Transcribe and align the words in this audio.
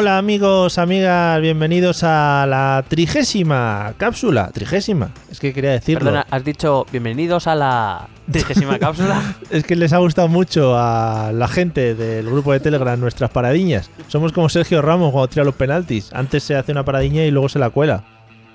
Hola 0.00 0.16
amigos, 0.16 0.78
amigas, 0.78 1.40
bienvenidos 1.40 2.04
a 2.04 2.46
la 2.48 2.84
trigésima 2.86 3.94
cápsula. 3.96 4.48
Trigésima, 4.54 5.10
es 5.28 5.40
que 5.40 5.52
quería 5.52 5.72
decirlo. 5.72 6.04
Perdona, 6.04 6.24
has 6.30 6.44
dicho 6.44 6.86
bienvenidos 6.92 7.48
a 7.48 7.56
la 7.56 8.08
trigésima 8.30 8.78
cápsula. 8.78 9.20
Es 9.50 9.64
que 9.64 9.74
les 9.74 9.92
ha 9.92 9.98
gustado 9.98 10.28
mucho 10.28 10.76
a 10.78 11.32
la 11.34 11.48
gente 11.48 11.96
del 11.96 12.26
grupo 12.30 12.52
de 12.52 12.60
Telegram 12.60 12.98
nuestras 13.00 13.30
paradiñas. 13.30 13.90
Somos 14.06 14.30
como 14.30 14.48
Sergio 14.48 14.82
Ramos 14.82 15.10
cuando 15.10 15.26
tira 15.30 15.42
los 15.42 15.56
penaltis. 15.56 16.12
Antes 16.12 16.44
se 16.44 16.54
hace 16.54 16.70
una 16.70 16.84
paradiña 16.84 17.24
y 17.24 17.32
luego 17.32 17.48
se 17.48 17.58
la 17.58 17.70
cuela. 17.70 18.04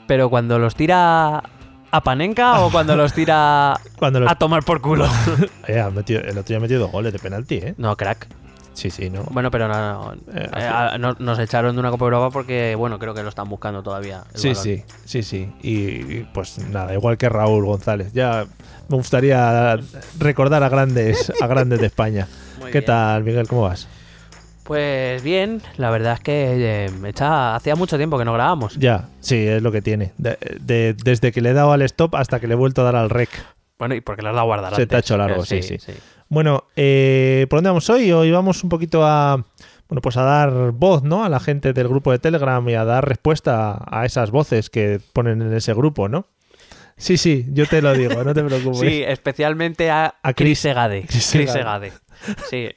Pero 0.08 0.30
cuando 0.30 0.58
los 0.60 0.76
tira 0.76 1.40
a 1.92 2.04
Panenka 2.06 2.62
o 2.62 2.72
cuando 2.72 2.96
los 2.96 3.12
tira 3.12 3.78
Cuando 4.00 4.22
los- 4.22 4.32
a 4.32 4.36
tomar 4.36 4.64
por 4.64 4.80
culo. 4.80 5.08
Metido- 5.94 6.22
el 6.22 6.38
otro 6.38 6.44
día 6.48 6.58
ha 6.58 6.62
metido 6.62 6.80
dos 6.80 6.92
goles 6.94 7.12
de 7.12 7.20
penalti, 7.20 7.56
¿eh? 7.56 7.74
No, 7.78 7.98
crack. 7.98 8.30
Sí, 8.74 8.90
sí, 8.90 9.10
no. 9.10 9.24
Bueno, 9.32 9.52
pero 9.52 9.68
no, 9.68 10.14
no, 10.14 10.14
Eh, 10.34 10.50
eh, 10.56 10.98
no- 11.00 11.16
nos 11.20 11.38
echaron 11.40 11.76
de 11.76 11.80
una 11.80 11.92
Copa 11.92 12.06
Europa 12.06 12.30
porque, 12.32 12.76
bueno, 12.76 12.98
creo 13.00 13.14
que 13.14 13.22
lo 13.24 13.30
están 13.30 13.48
buscando 13.50 13.84
todavía. 13.84 14.24
el 14.34 14.40
Sí, 14.40 14.48
balón. 14.50 14.64
sí, 14.64 14.84
sí, 15.06 15.24
sí. 15.24 15.52
Y, 15.62 15.74
y, 16.18 16.28
pues 16.34 16.58
nada, 16.58 16.94
igual 16.94 17.18
que 17.18 17.30
Raúl 17.30 17.66
González. 17.66 18.12
Ya 18.14 18.46
me 18.90 18.98
gustaría 18.98 19.78
recordar 20.20 20.64
a 20.64 20.70
grandes, 20.70 21.32
a 21.40 21.48
grandes 21.48 21.80
de 21.80 21.86
España. 21.88 22.28
Muy 22.60 22.72
¿Qué 22.72 22.80
bien. 22.80 22.86
tal, 22.86 23.24
Miguel? 23.24 23.48
¿Cómo 23.48 23.62
vas? 23.64 23.88
Pues 24.64 25.22
bien, 25.24 25.62
la 25.76 25.90
verdad 25.90 26.14
es 26.14 26.20
que 26.22 26.86
eh, 26.86 26.90
echa- 27.06 27.54
hacía 27.56 27.76
mucho 27.76 27.98
tiempo 27.98 28.18
que 28.18 28.24
no 28.26 28.32
grabamos. 28.34 28.76
Ya, 28.78 29.10
sí, 29.20 29.36
es 29.46 29.62
lo 29.62 29.72
que 29.74 29.82
tiene. 29.82 30.14
De- 30.18 30.38
de- 30.62 30.94
desde 30.94 31.32
que 31.34 31.42
le 31.42 31.50
he 31.50 31.54
dado 31.54 31.74
al 31.74 31.82
stop 31.82 32.16
hasta 32.16 32.40
que 32.40 32.48
le 32.48 32.54
he 32.54 32.58
vuelto 32.58 32.82
a 32.82 32.86
dar 32.86 32.96
al 32.96 33.10
rec. 33.10 33.30
Bueno, 33.78 33.96
y 33.96 34.02
porque 34.02 34.22
las 34.22 34.34
da 34.34 34.40
a 34.42 34.44
guardar 34.46 34.74
Se 34.76 34.88
te 34.88 34.96
ha 34.96 35.00
hecho 35.00 35.18
largo, 35.18 35.44
sí, 35.46 35.62
sí. 35.62 35.78
Bueno, 36.34 36.64
eh, 36.76 37.46
¿por 37.50 37.58
dónde 37.58 37.70
vamos 37.70 37.90
hoy? 37.92 38.12
Hoy 38.12 38.32
vamos 38.32 38.64
un 38.64 38.70
poquito 38.70 39.06
a, 39.06 39.46
bueno, 39.88 40.02
pues 40.02 40.18
a 40.18 40.24
dar 40.24 40.72
voz, 40.72 41.04
¿no? 41.04 41.24
A 41.24 41.30
la 41.30 41.40
gente 41.40 41.74
del 41.74 41.88
grupo 41.88 42.12
de 42.12 42.18
Telegram 42.18 42.68
y 42.68 42.74
a 42.74 42.84
dar 42.86 43.08
respuesta 43.08 43.80
a 43.86 44.06
esas 44.06 44.32
voces 44.32 44.70
que 44.72 45.00
ponen 45.14 45.42
en 45.44 45.54
ese 45.54 45.74
grupo, 45.76 46.10
¿no? 46.10 46.26
Sí, 46.98 47.18
sí, 47.18 47.46
yo 47.50 47.66
te 47.68 47.82
lo 47.84 47.94
digo, 47.94 48.24
no 48.24 48.34
te 48.34 48.44
preocupes. 48.44 48.80
Sí, 48.80 49.04
especialmente 49.06 49.92
a, 49.92 50.16
A 50.24 50.34
Chris 50.34 50.48
Chris- 50.48 50.60
Segade. 50.60 51.06
Chris. 51.08 51.24
Segade. 51.24 51.94
Sí. 52.50 52.70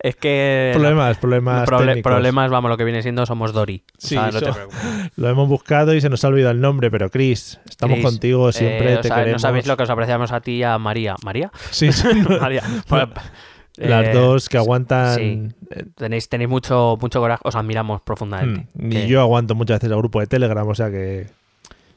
Es 0.00 0.16
que. 0.16 0.70
Problemas, 0.74 1.18
problemas 1.18 1.68
problemas, 2.02 2.50
vamos, 2.50 2.68
lo 2.70 2.76
que 2.76 2.84
viene 2.84 3.02
siendo 3.02 3.24
somos 3.26 3.52
Dory. 3.52 3.82
O 3.88 3.94
Sí, 3.98 4.08
sea, 4.08 4.30
no 4.30 4.38
te 4.40 4.46
so- 4.46 4.52
preocupes. 4.52 5.10
Lo 5.16 5.28
hemos 5.28 5.48
buscado 5.48 5.94
y 5.94 6.00
se 6.00 6.08
nos 6.08 6.24
ha 6.24 6.28
olvidado 6.28 6.52
el 6.52 6.60
nombre, 6.60 6.90
pero 6.90 7.10
Chris, 7.10 7.58
estamos 7.68 7.96
Chris, 7.96 8.04
contigo, 8.06 8.52
siempre 8.52 8.92
eh, 8.94 8.96
te 8.96 9.00
o 9.00 9.02
sea, 9.04 9.16
queremos. 9.16 9.42
No 9.42 9.48
sabéis 9.48 9.66
lo 9.66 9.76
que 9.76 9.82
os 9.84 9.90
apreciamos 9.90 10.32
a 10.32 10.40
ti 10.40 10.52
y 10.56 10.62
a 10.62 10.78
María. 10.78 11.16
¿María? 11.24 11.50
Sí. 11.70 11.90
María. 12.40 12.62
Pues, 12.88 13.04
Las 13.76 14.08
eh, 14.08 14.12
dos 14.12 14.48
que 14.48 14.58
aguantan. 14.58 15.14
sí. 15.16 15.48
Tenéis, 15.96 16.28
tenéis 16.28 16.50
mucho, 16.50 16.98
mucho 17.00 17.20
coraje, 17.20 17.40
os 17.44 17.54
admiramos 17.54 18.02
profundamente. 18.02 18.66
mm, 18.74 18.90
Que 18.90 19.04
y 19.04 19.08
yo 19.08 19.20
aguanto 19.22 19.54
muchas 19.54 19.76
veces 19.78 19.90
el 19.90 19.96
grupo 19.96 20.20
de 20.20 20.26
Telegram, 20.26 20.68
o 20.68 20.74
sea 20.74 20.90
que. 20.90 21.28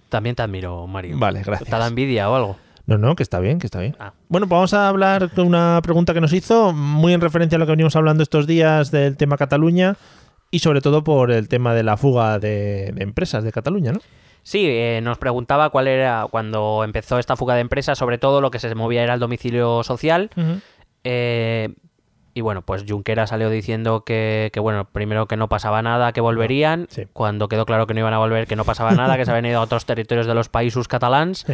También 0.08 0.36
te 0.36 0.44
admiro, 0.44 0.86
Mario. 0.88 1.18
Vale, 1.18 1.42
gracias. 1.44 1.70
¿Te 1.70 1.76
da 1.76 1.88
envidia 1.88 2.30
o 2.30 2.36
algo? 2.36 2.58
No, 2.86 2.98
no, 2.98 3.16
que 3.16 3.24
está 3.24 3.40
bien, 3.40 3.60
que 3.60 3.68
está 3.68 3.80
bien. 3.80 3.96
Ah. 4.00 4.14
Bueno, 4.28 4.48
pues 4.48 4.58
vamos 4.58 4.74
a 4.74 4.90
hablar 4.90 5.32
de 5.32 5.42
una 5.42 5.80
pregunta 5.84 6.14
que 6.14 6.22
nos 6.22 6.34
hizo, 6.34 6.74
muy 6.74 7.14
en 7.14 7.22
referencia 7.22 7.56
a 7.56 7.60
lo 7.60 7.66
que 7.66 7.72
venimos 7.72 7.96
hablando 7.96 8.24
estos 8.24 8.46
días 8.46 8.92
del 8.92 9.16
tema 9.16 9.38
Cataluña 9.38 9.96
y 10.52 10.60
sobre 10.60 10.82
todo 10.82 11.04
por 11.04 11.32
el 11.32 11.48
tema 11.48 11.74
de 11.74 11.84
la 11.84 11.98
fuga 11.98 12.40
de, 12.40 12.92
de 12.94 13.04
empresas 13.04 13.44
de 13.44 13.52
Cataluña, 13.52 13.94
¿no? 13.94 14.00
Sí, 14.44 14.66
eh, 14.68 15.00
nos 15.02 15.18
preguntaba 15.18 15.70
cuál 15.70 15.88
era, 15.88 16.28
cuando 16.30 16.84
empezó 16.84 17.18
esta 17.18 17.38
fuga 17.38 17.56
de 17.56 17.62
empresas, 17.62 17.98
sobre 17.98 18.18
todo 18.18 18.42
lo 18.42 18.52
que 18.52 18.60
se 18.60 18.76
movía 18.76 19.02
era 19.02 19.14
el 19.14 19.20
domicilio 19.22 19.84
social. 19.84 20.30
Eh, 21.06 21.74
y 22.34 22.42
bueno, 22.42 22.62
pues 22.62 22.84
Junquera 22.88 23.26
salió 23.26 23.50
diciendo 23.50 24.04
que, 24.04 24.50
que, 24.52 24.60
bueno, 24.60 24.90
primero 24.92 25.28
que 25.28 25.38
no 25.38 25.48
pasaba 25.48 25.82
nada, 25.82 26.12
que 26.12 26.20
volverían. 26.20 26.88
Sí. 26.90 27.08
Cuando 27.14 27.48
quedó 27.48 27.66
claro 27.66 27.88
que 27.88 27.94
no 27.94 28.02
iban 28.02 28.14
a 28.14 28.18
volver, 28.18 28.46
que 28.46 28.58
no 28.58 28.66
pasaba 28.66 28.92
nada, 28.92 29.16
que 29.18 29.24
se 29.24 29.32
habían 29.32 29.46
ido 29.46 29.60
a 29.60 29.64
otros 29.64 29.86
territorios 29.86 30.28
de 30.28 30.34
los 30.34 30.50
países 30.50 30.88
catalans. 30.90 31.46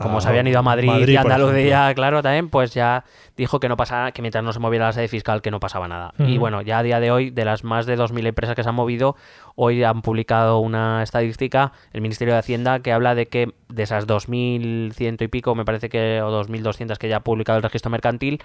Como 0.00 0.18
Ah, 0.18 0.20
se 0.20 0.28
habían 0.28 0.46
ido 0.48 0.58
a 0.58 0.62
Madrid, 0.62 0.88
y 1.06 1.16
por 1.16 1.30
Andalucía, 1.32 1.92
claro, 1.94 2.20
también, 2.20 2.48
pues 2.50 2.74
ya 2.74 3.04
dijo 3.36 3.60
que 3.60 3.68
no 3.68 3.76
pasaba, 3.76 4.10
que 4.10 4.22
mientras 4.22 4.42
no 4.42 4.52
se 4.52 4.58
moviera 4.58 4.86
la 4.86 4.92
sede 4.92 5.06
fiscal, 5.06 5.40
que 5.40 5.52
no 5.52 5.60
pasaba 5.60 5.86
nada. 5.86 6.12
Y 6.18 6.36
bueno, 6.38 6.62
ya 6.62 6.78
a 6.78 6.82
día 6.82 6.98
de 6.98 7.12
hoy, 7.12 7.30
de 7.30 7.44
las 7.44 7.62
más 7.62 7.86
de 7.86 7.96
2.000 7.96 8.26
empresas 8.26 8.56
que 8.56 8.62
se 8.64 8.68
han 8.68 8.74
movido, 8.74 9.14
hoy 9.54 9.84
han 9.84 10.02
publicado 10.02 10.58
una 10.58 11.02
estadística, 11.04 11.72
el 11.92 12.00
Ministerio 12.00 12.34
de 12.34 12.40
Hacienda, 12.40 12.80
que 12.80 12.92
habla 12.92 13.14
de 13.14 13.26
que 13.26 13.54
de 13.68 13.82
esas 13.84 14.06
2.100 14.08 15.22
y 15.22 15.28
pico, 15.28 15.54
me 15.54 15.64
parece 15.64 15.88
que, 15.88 16.20
o 16.22 16.30
2.200 16.44 16.98
que 16.98 17.08
ya 17.08 17.18
ha 17.18 17.20
publicado 17.20 17.56
el 17.58 17.62
registro 17.62 17.90
mercantil, 17.90 18.42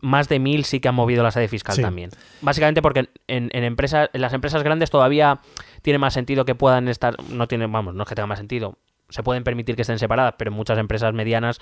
más 0.00 0.28
de 0.28 0.40
1.000 0.40 0.64
sí 0.64 0.80
que 0.80 0.88
han 0.88 0.94
movido 0.94 1.22
la 1.22 1.30
sede 1.30 1.46
fiscal 1.48 1.76
Sí. 1.76 1.82
también. 1.82 2.10
Básicamente 2.40 2.80
porque 2.82 3.10
en, 3.28 3.50
en 3.52 3.64
empresas, 3.64 4.08
en 4.12 4.20
las 4.22 4.32
empresas 4.32 4.62
grandes 4.62 4.90
todavía 4.90 5.40
tiene 5.82 5.98
más 5.98 6.14
sentido 6.14 6.44
que 6.44 6.54
puedan 6.54 6.88
estar, 6.88 7.16
no 7.30 7.46
tiene, 7.48 7.66
vamos, 7.66 7.94
no 7.94 8.02
es 8.04 8.08
que 8.08 8.14
tenga 8.14 8.26
más 8.26 8.38
sentido, 8.38 8.78
se 9.14 9.22
pueden 9.22 9.44
permitir 9.44 9.76
que 9.76 9.82
estén 9.82 9.98
separadas, 9.98 10.34
pero 10.36 10.50
en 10.50 10.56
muchas 10.56 10.76
empresas 10.78 11.14
medianas 11.14 11.58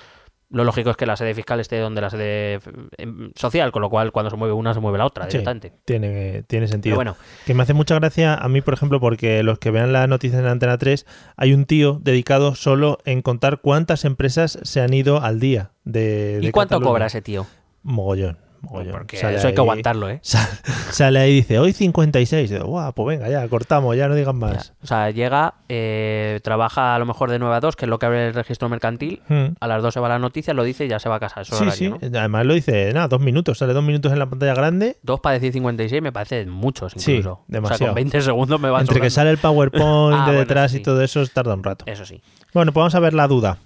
lo 0.49 0.65
lógico 0.65 0.91
es 0.91 0.97
que 0.99 1.07
la 1.07 1.17
sede 1.17 1.35
fiscal 1.35 1.61
esté 1.61 1.79
donde 1.79 2.01
la 2.03 2.11
sede 2.11 2.59
em, 2.99 3.31
social, 3.35 3.73
con 3.73 3.81
lo 3.81 3.89
cual 3.89 4.13
cuando 4.13 4.31
se 4.31 4.37
mueve 4.37 4.53
una 4.53 4.75
se 4.75 4.81
mueve 4.81 4.99
la 4.99 5.07
otra 5.07 5.25
Sí, 5.25 5.31
directamente. 5.39 5.73
tiene, 5.87 6.43
tiene 6.43 6.69
sentido. 6.69 6.97
Pero 6.99 7.13
bueno, 7.13 7.17
Que 7.47 7.55
me 7.55 7.63
hace 7.63 7.73
mucha 7.73 7.95
gracia 7.99 8.35
a 8.35 8.49
mí, 8.49 8.61
por 8.61 8.75
ejemplo, 8.75 9.01
porque 9.01 9.43
los 9.43 9.59
que 9.59 9.71
vean 9.71 9.93
la 9.93 10.07
noticia 10.07 10.39
en 10.39 10.47
Antena 10.47 10.77
3, 10.77 11.07
hay 11.37 11.55
un 11.55 11.65
tío 11.65 12.01
dedicado 12.03 12.55
solo 12.55 12.99
en 13.07 13.23
contar 13.23 13.61
cuántas 13.63 14.05
empresas 14.05 14.59
se 14.63 14.81
han 14.83 14.93
ido 14.93 15.23
al 15.23 15.41
día 15.41 15.71
de, 15.85 16.41
de 16.41 16.49
¿y 16.49 16.51
cuánto 16.51 16.75
Cataluña. 16.75 16.91
cobra 16.91 17.07
ese 17.07 17.23
tío? 17.23 17.47
Mogollón, 17.83 18.37
mogollón. 18.63 18.93
Porque 18.93 19.17
Sale 19.19 19.37
eso 19.37 19.49
hay 19.49 19.55
que 19.55 19.61
aguantarlo, 19.61 20.09
¿eh? 20.09 20.19
Sa- 20.23 20.49
Sale 20.91 21.19
ahí 21.21 21.31
y 21.33 21.35
dice, 21.37 21.59
hoy 21.59 21.73
56. 21.73 22.51
Y 22.51 22.55
digo, 22.55 22.67
guau, 22.67 22.93
pues 22.93 23.19
venga, 23.19 23.31
ya, 23.31 23.47
cortamos, 23.49 23.97
ya 23.97 24.09
no 24.09 24.15
digan 24.15 24.41
Ya. 24.41 24.47
más. 24.47 24.73
O 24.83 24.87
sea, 24.87 25.11
llega, 25.11 25.55
eh, 25.69 26.41
trabaja 26.43 26.95
a 26.95 26.99
lo 26.99 27.07
mejor 27.07 27.31
de 27.31 27.39
9 27.39 27.55
a 27.55 27.61
2, 27.61 27.77
que 27.77 27.85
es 27.85 27.89
lo 27.89 27.99
que 27.99 28.07
abre 28.07 28.29
el 28.29 28.35
registro 28.35 28.69
mercantil. 28.69 29.23
Hmm. 29.29 29.47
A 29.61 29.67
las 29.67 29.83
2 29.83 29.95
se 29.95 30.01
va 30.01 30.09
la 30.09 30.19
noticia, 30.19 30.55
lo 30.55 30.65
dice 30.65 30.85
y 30.85 30.89
ya 30.89 30.99
se 30.99 31.09
va 31.09 31.17
a 31.17 31.21
casa. 31.21 31.41
Eso 31.43 31.57
Sí, 31.57 31.63
horario, 31.65 31.99
sí. 32.01 32.09
¿no? 32.11 32.19
Además 32.19 32.47
lo 32.47 32.55
dice, 32.55 32.93
nada, 32.93 33.09
dos 33.09 33.21
minutos. 33.21 33.59
Sale 33.59 33.73
dos 33.73 33.85
minutos 33.85 34.13
en 34.13 34.19
la 34.19 34.27
pantalla 34.29 34.55
grande. 34.55 34.97
Dos 35.03 35.21
para 35.21 35.35
decir 35.35 35.53
56 35.53 36.03
me 36.03 36.13
parece 36.13 36.47
muchos 36.47 36.93
Sí, 36.97 37.13
incluso. 37.13 37.33
O 37.33 37.37
sea, 37.37 37.45
demasiado. 37.49 37.87
con 37.87 37.95
20 37.97 38.23
segundos 38.23 38.61
me 38.61 38.71
va 38.71 38.81
Entre 38.81 39.01
que 39.01 39.11
sale 39.11 39.31
el 39.31 39.39
PowerPoint 39.39 39.85
Ah, 40.19 40.21
de 40.25 40.33
bueno, 40.33 40.39
detrás 40.41 40.75
y 40.75 40.81
todo 40.81 41.03
eso, 41.03 41.27
tarda 41.27 41.55
un 41.55 41.65
rato. 41.65 41.85
Eso 41.87 42.05
sí. 42.05 42.23
Bueno, 42.55 42.73
pues 42.73 42.81
vamos 42.83 42.95
a 42.95 43.01
ver 43.01 43.15
la 43.15 43.27
duda. 43.29 43.59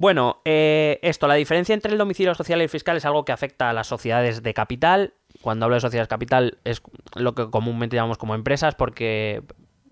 Bueno, 0.00 0.40
eh, 0.44 1.00
esto, 1.02 1.26
la 1.26 1.34
diferencia 1.34 1.74
entre 1.74 1.90
el 1.90 1.98
domicilio 1.98 2.32
social 2.36 2.60
y 2.60 2.62
el 2.62 2.68
fiscal 2.68 2.96
es 2.96 3.04
algo 3.04 3.24
que 3.24 3.32
afecta 3.32 3.68
a 3.68 3.72
las 3.72 3.88
sociedades 3.88 4.44
de 4.44 4.54
capital. 4.54 5.14
Cuando 5.42 5.64
hablo 5.64 5.74
de 5.74 5.80
sociedades 5.80 6.06
de 6.06 6.10
capital 6.10 6.58
es 6.64 6.80
lo 7.16 7.34
que 7.34 7.50
comúnmente 7.50 7.96
llamamos 7.96 8.16
como 8.16 8.36
empresas 8.36 8.76
porque, 8.76 9.42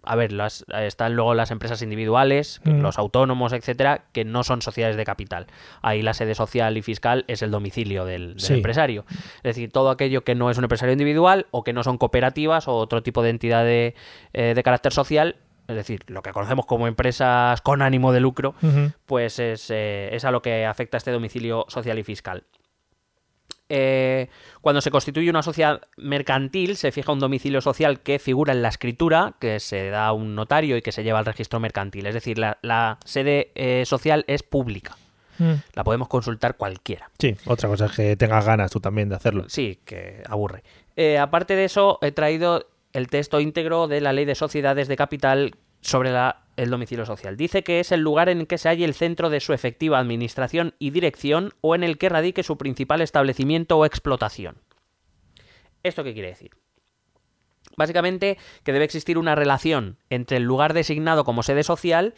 a 0.05 0.14
ver, 0.14 0.31
las, 0.31 0.64
están 0.81 1.17
luego 1.17 1.35
las 1.35 1.50
empresas 1.50 1.82
individuales, 1.82 2.61
Mm. 2.64 2.82
los 2.82 2.99
autónomos, 2.99 3.53
etcétera, 3.53 4.05
que 4.12 4.25
no 4.25 4.44
son 4.44 4.62
sociedades 4.62 4.97
de 4.97 5.05
capital. 5.05 5.49
Ahí 5.82 6.03
la 6.03 6.14
sede 6.14 6.37
social 6.37 6.76
y 6.76 6.82
fiscal 6.82 7.25
es 7.26 7.43
el 7.43 7.50
domicilio 7.50 8.05
del, 8.05 8.35
del 8.35 8.41
Sí. 8.41 8.55
empresario. 8.55 9.05
Es 9.38 9.43
decir, 9.43 9.73
todo 9.73 9.91
aquello 9.91 10.23
que 10.23 10.37
no 10.37 10.53
es 10.53 10.56
un 10.58 10.62
empresario 10.62 10.93
individual 10.93 11.47
o 11.50 11.64
que 11.64 11.73
no 11.73 11.82
son 11.82 11.99
cooperativas 11.99 12.69
o 12.69 12.76
otro 12.76 13.03
tipo 13.03 13.25
de 13.25 13.31
entidad 13.31 13.64
de, 13.64 13.97
eh, 14.35 14.53
de 14.55 14.62
carácter 14.62 14.93
social. 14.93 15.35
Es 15.68 15.74
decir, 15.74 16.04
lo 16.06 16.22
que 16.22 16.32
conocemos 16.32 16.66
como 16.66 16.86
empresas 16.86 17.60
con 17.60 17.82
ánimo 17.82 18.12
de 18.12 18.20
lucro, 18.20 18.54
pues 19.06 19.38
es, 19.38 19.70
eh, 19.70 20.10
es 20.12 20.24
a 20.24 20.30
lo 20.30 20.42
que 20.42 20.64
afecta 20.64 20.96
este 20.96 21.10
domicilio 21.10 21.64
social 21.68 21.98
y 21.98 22.04
fiscal. 22.04 22.44
Eh, 23.68 24.28
cuando 24.60 24.80
se 24.80 24.90
constituye 24.90 25.28
una 25.28 25.42
sociedad 25.42 25.82
mercantil, 25.96 26.76
se 26.76 26.92
fija 26.92 27.12
un 27.12 27.18
domicilio 27.18 27.60
social 27.60 28.00
que 28.00 28.18
figura 28.18 28.52
en 28.52 28.62
la 28.62 28.68
escritura, 28.68 29.34
que 29.40 29.58
se 29.60 29.90
da 29.90 30.06
a 30.06 30.12
un 30.12 30.34
notario 30.34 30.76
y 30.76 30.82
que 30.82 30.92
se 30.92 31.02
lleva 31.02 31.18
al 31.18 31.26
registro 31.26 31.58
mercantil. 31.58 32.06
Es 32.06 32.14
decir, 32.14 32.38
la, 32.38 32.58
la 32.62 32.98
sede 33.04 33.50
eh, 33.54 33.84
social 33.84 34.24
es 34.28 34.42
pública. 34.42 34.96
Mm. 35.38 35.54
La 35.74 35.84
podemos 35.84 36.08
consultar 36.08 36.56
cualquiera. 36.56 37.10
Sí, 37.19 37.36
otra 37.46 37.69
cosa 37.69 37.86
es 37.86 37.92
que 37.92 38.16
tengas 38.16 38.44
ganas 38.44 38.70
tú 38.70 38.80
también 38.80 39.08
de 39.08 39.16
hacerlo. 39.16 39.44
Sí, 39.48 39.80
que 39.84 40.22
aburre. 40.28 40.62
Eh, 40.94 41.19
aparte 41.19 41.56
de 41.56 41.64
eso, 41.64 41.98
he 42.02 42.12
traído 42.12 42.66
el 42.96 43.08
texto 43.08 43.40
íntegro 43.40 43.88
de 43.88 44.00
la 44.00 44.12
Ley 44.12 44.25
de 44.25 44.34
Sociedades 44.34 44.88
de 44.88 44.96
Capital 44.96 45.56
sobre 45.81 46.10
la- 46.10 46.44
el 46.56 46.70
domicilio 46.70 47.04
social. 47.06 47.37
Dice 47.37 47.62
que 47.62 47.81
es 47.81 47.93
el 47.93 48.00
lugar 48.00 48.28
en 48.28 48.46
que 48.46 48.58
se 48.58 48.69
halle 48.69 48.84
el 48.84 48.94
centro 48.94 49.28
de 49.31 49.40
su 49.40 49.52
efectiva 49.52 49.98
administración 49.98 50.75
y 50.78 50.90
dirección 50.90 51.52
o 51.60 51.75
en 51.75 51.84
el 51.84 51.98
que 51.98 52.08
radique 52.08 52.43
su 52.43 52.56
principal 52.56 53.00
establecimiento 53.02 53.76
o 53.78 53.84
explotación. 53.84 54.56
¿Esto 55.82 56.02
qué 56.02 56.14
quiere 56.14 56.28
decir? 56.28 56.50
Básicamente 57.76 58.38
que 58.64 58.72
debe 58.72 58.84
existir 58.87 59.19
una 59.19 59.34
relación 59.34 59.98
entre 60.08 60.38
el 60.38 60.44
lugar 60.44 60.72
designado 60.72 61.25
como 61.25 61.43
sede 61.43 61.62
social 61.62 62.14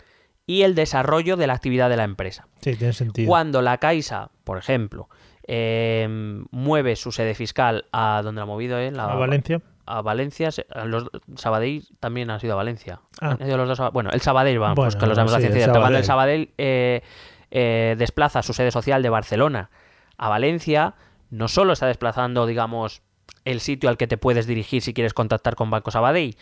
y 0.46 0.62
el 0.62 0.74
desarrollo 0.74 1.36
de 1.36 1.46
la 1.48 1.54
actividad 1.54 1.90
de 1.90 1.96
la 1.96 2.04
empresa. 2.04 2.46
Sí, 2.62 2.76
tiene 2.76 2.92
sentido. 2.92 3.28
Cuando 3.28 3.60
la 3.60 3.78
Caixa, 3.78 4.30
por 4.44 4.56
ejemplo, 4.56 5.08
eh, 5.46 6.06
mueve 6.52 6.94
su 6.96 7.10
sede 7.10 7.34
fiscal 7.34 7.86
a 7.92 8.20
donde 8.22 8.38
la 8.38 8.44
ha 8.44 8.46
movido 8.46 8.78
él, 8.78 8.98
¿A 9.00 9.14
Valencia? 9.14 9.60
A 9.88 10.02
Valencia, 10.02 10.50
los, 10.84 11.08
Sabadell 11.36 11.84
también 12.00 12.30
ha 12.30 12.38
sido 12.38 12.52
a 12.54 12.56
Valencia. 12.56 13.00
Ah. 13.20 13.36
Han 13.40 13.46
ido 13.46 13.56
los 13.56 13.68
dos 13.68 13.80
a- 13.80 13.90
bueno, 13.90 14.10
el 14.12 14.20
Sabadell, 14.20 14.58
vamos, 14.58 14.76
Bueno, 14.76 14.90
pues 14.90 14.96
que 14.96 15.06
los 15.06 15.16
sabemos 15.16 15.32
sí, 15.34 15.40
ciencia 15.40 15.64
el. 15.66 15.70
Cuando. 15.72 16.02
Sabadell 16.04 16.50
eh, 16.58 17.02
eh, 17.50 17.94
desplaza 17.98 18.42
su 18.42 18.52
sede 18.52 18.70
social 18.70 19.02
de 19.02 19.10
Barcelona 19.10 19.70
a 20.16 20.28
Valencia, 20.28 20.94
no 21.30 21.48
solo 21.48 21.72
está 21.72 21.86
desplazando, 21.86 22.46
digamos, 22.46 23.02
el 23.44 23.60
sitio 23.60 23.88
al 23.88 23.96
que 23.96 24.06
te 24.06 24.18
puedes 24.18 24.46
dirigir 24.46 24.82
si 24.82 24.92
quieres 24.94 25.14
contactar 25.14 25.54
con 25.54 25.70
Banco 25.70 25.90
Sabadell, 25.90 26.36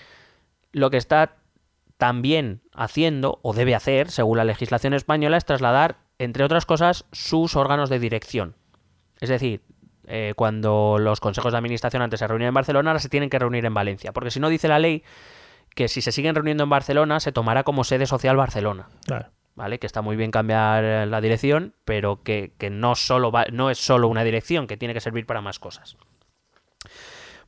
lo 0.73 0.91
que 0.91 0.97
está 0.97 1.37
también 1.97 2.61
haciendo, 2.75 3.39
o 3.43 3.55
debe 3.55 3.75
hacer, 3.75 4.11
según 4.11 4.39
la 4.39 4.45
legislación 4.45 4.93
española, 4.93 5.37
es 5.37 5.45
trasladar, 5.45 5.97
entre 6.19 6.45
otras 6.45 6.67
cosas, 6.67 7.05
sus 7.13 7.57
órganos 7.57 7.89
de 7.89 7.99
dirección. 7.99 8.55
Es 9.21 9.29
decir, 9.31 9.63
eh, 10.07 10.33
cuando 10.37 10.97
los 10.99 11.21
consejos 11.21 11.53
de 11.53 11.59
administración 11.59 12.03
antes 12.03 12.21
se 12.21 12.27
reunían 12.27 12.49
en 12.49 12.55
Barcelona, 12.55 12.91
ahora 12.91 13.01
se 13.01 13.09
tienen 13.09 13.31
que 13.31 13.39
reunir 13.39 13.65
en 13.65 13.75
Valencia. 13.75 14.13
Porque 14.13 14.31
si 14.31 14.41
no, 14.41 14.49
dice 14.49 14.69
la 14.69 14.79
ley 14.79 15.03
que 15.75 15.89
si 15.89 16.01
se 16.01 16.13
siguen 16.13 16.35
reuniendo 16.35 16.65
en 16.65 16.71
Barcelona, 16.71 17.21
se 17.21 17.33
tomará 17.33 17.63
como 17.63 17.85
sede 17.85 18.07
social 18.07 18.37
Barcelona. 18.37 18.89
Claro. 19.05 19.29
¿Vale? 19.57 19.79
Que 19.79 19.87
está 19.87 20.03
muy 20.03 20.17
bien 20.17 20.31
cambiar 20.31 20.85
eh, 20.85 21.07
la 21.07 21.21
dirección, 21.21 21.73
pero 21.85 22.23
que, 22.23 22.53
que 22.59 22.69
no, 22.71 22.95
solo 22.95 23.31
va- 23.33 23.47
no 23.53 23.71
es 23.71 23.79
solo 23.79 24.09
una 24.09 24.23
dirección, 24.23 24.67
que 24.67 24.77
tiene 24.77 24.93
que 24.95 25.01
servir 25.01 25.25
para 25.27 25.41
más 25.41 25.59
cosas. 25.59 25.97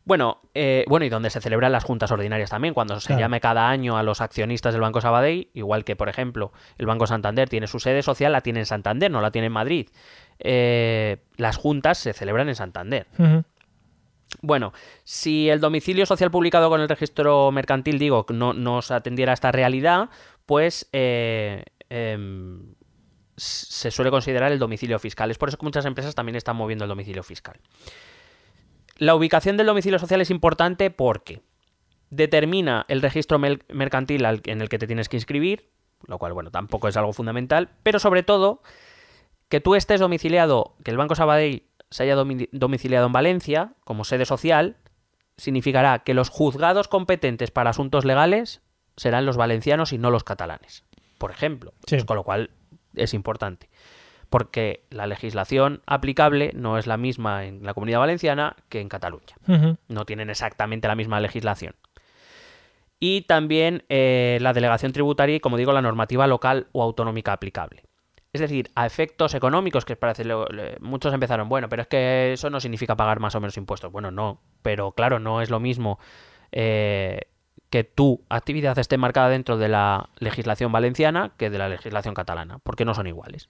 Bueno, 0.08 0.40
eh, 0.55 0.87
bueno, 0.88 1.05
y 1.05 1.10
donde 1.10 1.28
se 1.28 1.38
celebran 1.43 1.70
las 1.70 1.84
juntas 1.84 2.10
ordinarias 2.10 2.49
también, 2.49 2.72
cuando 2.72 2.99
se 2.99 3.08
Claro. 3.08 3.20
llame 3.20 3.43
cada 3.43 3.69
año 3.69 3.99
a 3.99 4.02
los 4.02 4.22
accionistas 4.22 4.72
del 4.72 4.81
Banco 4.81 5.02
Sabadell, 5.02 5.50
igual 5.52 5.84
que, 5.84 5.96
por 5.96 6.08
ejemplo, 6.08 6.50
el 6.78 6.87
Banco 6.87 7.06
Santander 7.06 7.50
tiene 7.50 7.66
su 7.66 7.78
sede 7.78 8.02
social, 8.02 8.32
la 8.32 8.40
tiene 8.40 8.60
en 8.60 8.64
Santander, 8.64 9.10
no 9.10 9.20
la 9.20 9.31
tiene 9.31 9.49
en 9.49 9.52
Madrid. 9.52 9.90
Eh, 10.38 11.19
las 11.37 11.58
juntas 11.58 11.99
se 11.99 12.14
celebran 12.14 12.49
en 12.49 12.55
Santander. 12.55 13.06
Bueno, 14.40 14.72
si 15.05 15.50
el 15.50 15.60
domicilio 15.60 16.06
social 16.06 16.31
publicado 16.31 16.70
con 16.70 16.81
el 16.81 16.88
registro 16.88 17.52
mercantil, 17.52 17.99
digo, 17.99 18.25
no, 18.31 18.54
no 18.54 18.81
se 18.81 18.94
atendiera 18.94 19.32
a 19.32 19.34
esta 19.34 19.52
realidad, 19.52 20.08
pues 20.46 20.88
eh, 20.94 21.64
em, 21.90 22.62
se 23.37 23.90
suele 23.90 24.11
considerar 24.11 24.52
el 24.52 24.58
domicilio 24.58 24.99
fiscal. 24.99 25.31
Es 25.31 25.37
por 25.37 25.50
eso 25.50 25.58
que 25.58 25.66
muchas 25.66 25.84
empresas 25.84 26.14
también 26.14 26.37
están 26.37 26.56
moviendo 26.56 26.87
el 26.87 26.88
domicilio 26.88 27.22
fiscal. 27.22 27.61
La 28.99 29.15
ubicación 29.15 29.56
del 29.56 29.67
domicilio 29.67 29.99
social 29.99 30.21
es 30.21 30.31
importante 30.31 30.91
porque 30.91 31.41
determina 32.11 32.85
el 32.89 33.00
registro 33.03 33.39
mercantil 33.39 34.25
al- 34.25 34.43
en 34.47 34.61
el 34.61 34.69
que 34.69 34.79
te 34.79 34.87
tienes 34.87 35.09
que 35.09 35.17
inscribir, 35.17 35.71
lo 36.06 36.19
cual, 36.19 36.33
bueno, 36.33 36.50
tampoco 36.50 36.89
es 36.89 36.97
algo 36.97 37.12
fundamental, 37.12 37.71
pero 37.83 37.99
sobre 37.99 38.23
todo 38.23 38.62
que 39.49 39.61
tú 39.61 39.75
estés 39.75 40.00
domiciliado, 40.00 40.75
que 40.85 40.91
el 40.91 40.97
Banco 40.97 41.15
Sabadell 41.15 41.65
se 41.91 42.03
haya 42.03 42.17
domi- 42.17 42.49
domiciliado 42.53 43.06
en 43.06 43.12
Valencia 43.12 43.73
como 43.85 44.05
sede 44.05 44.27
social, 44.27 44.77
significará 45.37 46.00
que 46.00 46.15
los 46.15 46.29
juzgados 46.29 46.89
competentes 46.89 47.50
para 47.50 47.71
asuntos 47.71 48.05
legales 48.05 48.61
serán 48.97 49.25
los 49.27 49.37
valencianos 49.37 49.93
y 49.93 49.99
no 49.99 50.11
los 50.11 50.25
catalanes, 50.25 50.85
por 51.19 51.31
ejemplo. 51.31 51.73
Sí. 51.87 51.97
Pues 51.97 52.05
con 52.05 52.17
lo 52.17 52.25
cual 52.25 52.50
es 52.95 53.15
importante. 53.15 53.69
Porque 54.30 54.84
la 54.90 55.06
legislación 55.06 55.82
aplicable 55.86 56.52
no 56.54 56.76
es 56.76 56.86
la 56.86 56.96
misma 56.96 57.46
en 57.46 57.62
la 57.64 57.72
comunidad 57.72 58.00
valenciana 58.00 58.56
que 58.69 58.80
en 58.80 58.88
Cataluña 58.88 59.36
no 59.88 60.04
tienen 60.04 60.28
exactamente 60.28 60.86
la 60.86 60.94
misma 60.94 61.20
legislación. 61.20 61.75
Y 63.00 63.22
también 63.22 63.84
eh, 63.88 64.38
la 64.40 64.52
delegación 64.52 64.92
tributaria 64.92 65.36
y, 65.36 65.40
como 65.40 65.56
digo, 65.56 65.72
la 65.72 65.82
normativa 65.82 66.26
local 66.26 66.66
o 66.72 66.82
autonómica 66.82 67.32
aplicable. 67.32 67.84
Es 68.32 68.40
decir, 68.40 68.70
a 68.75 68.84
efectos 68.84 69.34
económicos, 69.34 69.84
que 69.84 69.96
parece, 69.96 70.25
muchos 70.80 71.14
empezaron, 71.14 71.48
bueno, 71.48 71.69
pero 71.69 71.82
es 71.82 71.88
que 71.88 72.32
eso 72.32 72.50
no 72.50 72.60
significa 72.60 72.96
pagar 72.96 73.20
más 73.20 73.34
o 73.34 73.40
menos 73.40 73.56
impuestos. 73.56 73.90
Bueno, 73.90 74.10
no, 74.10 74.42
pero 74.62 74.92
claro, 74.92 75.19
no 75.19 75.40
es 75.40 75.48
lo 75.48 75.60
mismo 75.60 75.98
eh, 76.52 77.20
que 77.70 77.84
tu 77.84 78.25
actividad 78.28 78.78
esté 78.78 78.98
marcada 78.98 79.30
dentro 79.30 79.56
de 79.56 79.69
la 79.69 80.10
legislación 80.19 80.72
valenciana 80.72 81.32
que 81.38 81.50
de 81.50 81.58
la 81.58 81.69
legislación 81.69 82.14
catalana, 82.14 82.58
porque 82.58 82.84
no 82.84 82.94
son 82.94 83.06
iguales. 83.06 83.48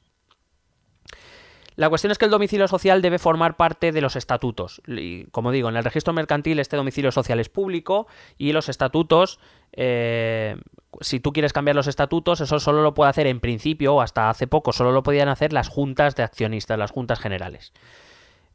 La 1.78 1.88
cuestión 1.88 2.10
es 2.10 2.18
que 2.18 2.24
el 2.24 2.32
domicilio 2.32 2.66
social 2.66 3.00
debe 3.02 3.20
formar 3.20 3.56
parte 3.56 3.92
de 3.92 4.00
los 4.00 4.16
estatutos. 4.16 4.82
Como 5.30 5.52
digo, 5.52 5.68
en 5.68 5.76
el 5.76 5.84
registro 5.84 6.12
mercantil 6.12 6.58
este 6.58 6.76
domicilio 6.76 7.12
social 7.12 7.38
es 7.38 7.48
público 7.48 8.08
y 8.36 8.50
los 8.50 8.68
estatutos, 8.68 9.38
eh, 9.70 10.56
si 11.00 11.20
tú 11.20 11.32
quieres 11.32 11.52
cambiar 11.52 11.76
los 11.76 11.86
estatutos, 11.86 12.40
eso 12.40 12.58
solo 12.58 12.82
lo 12.82 12.94
puede 12.94 13.10
hacer 13.10 13.28
en 13.28 13.38
principio, 13.38 13.94
o 13.94 14.00
hasta 14.00 14.28
hace 14.28 14.48
poco, 14.48 14.72
solo 14.72 14.90
lo 14.90 15.04
podían 15.04 15.28
hacer 15.28 15.52
las 15.52 15.68
juntas 15.68 16.16
de 16.16 16.24
accionistas, 16.24 16.76
las 16.76 16.90
juntas 16.90 17.20
generales. 17.20 17.72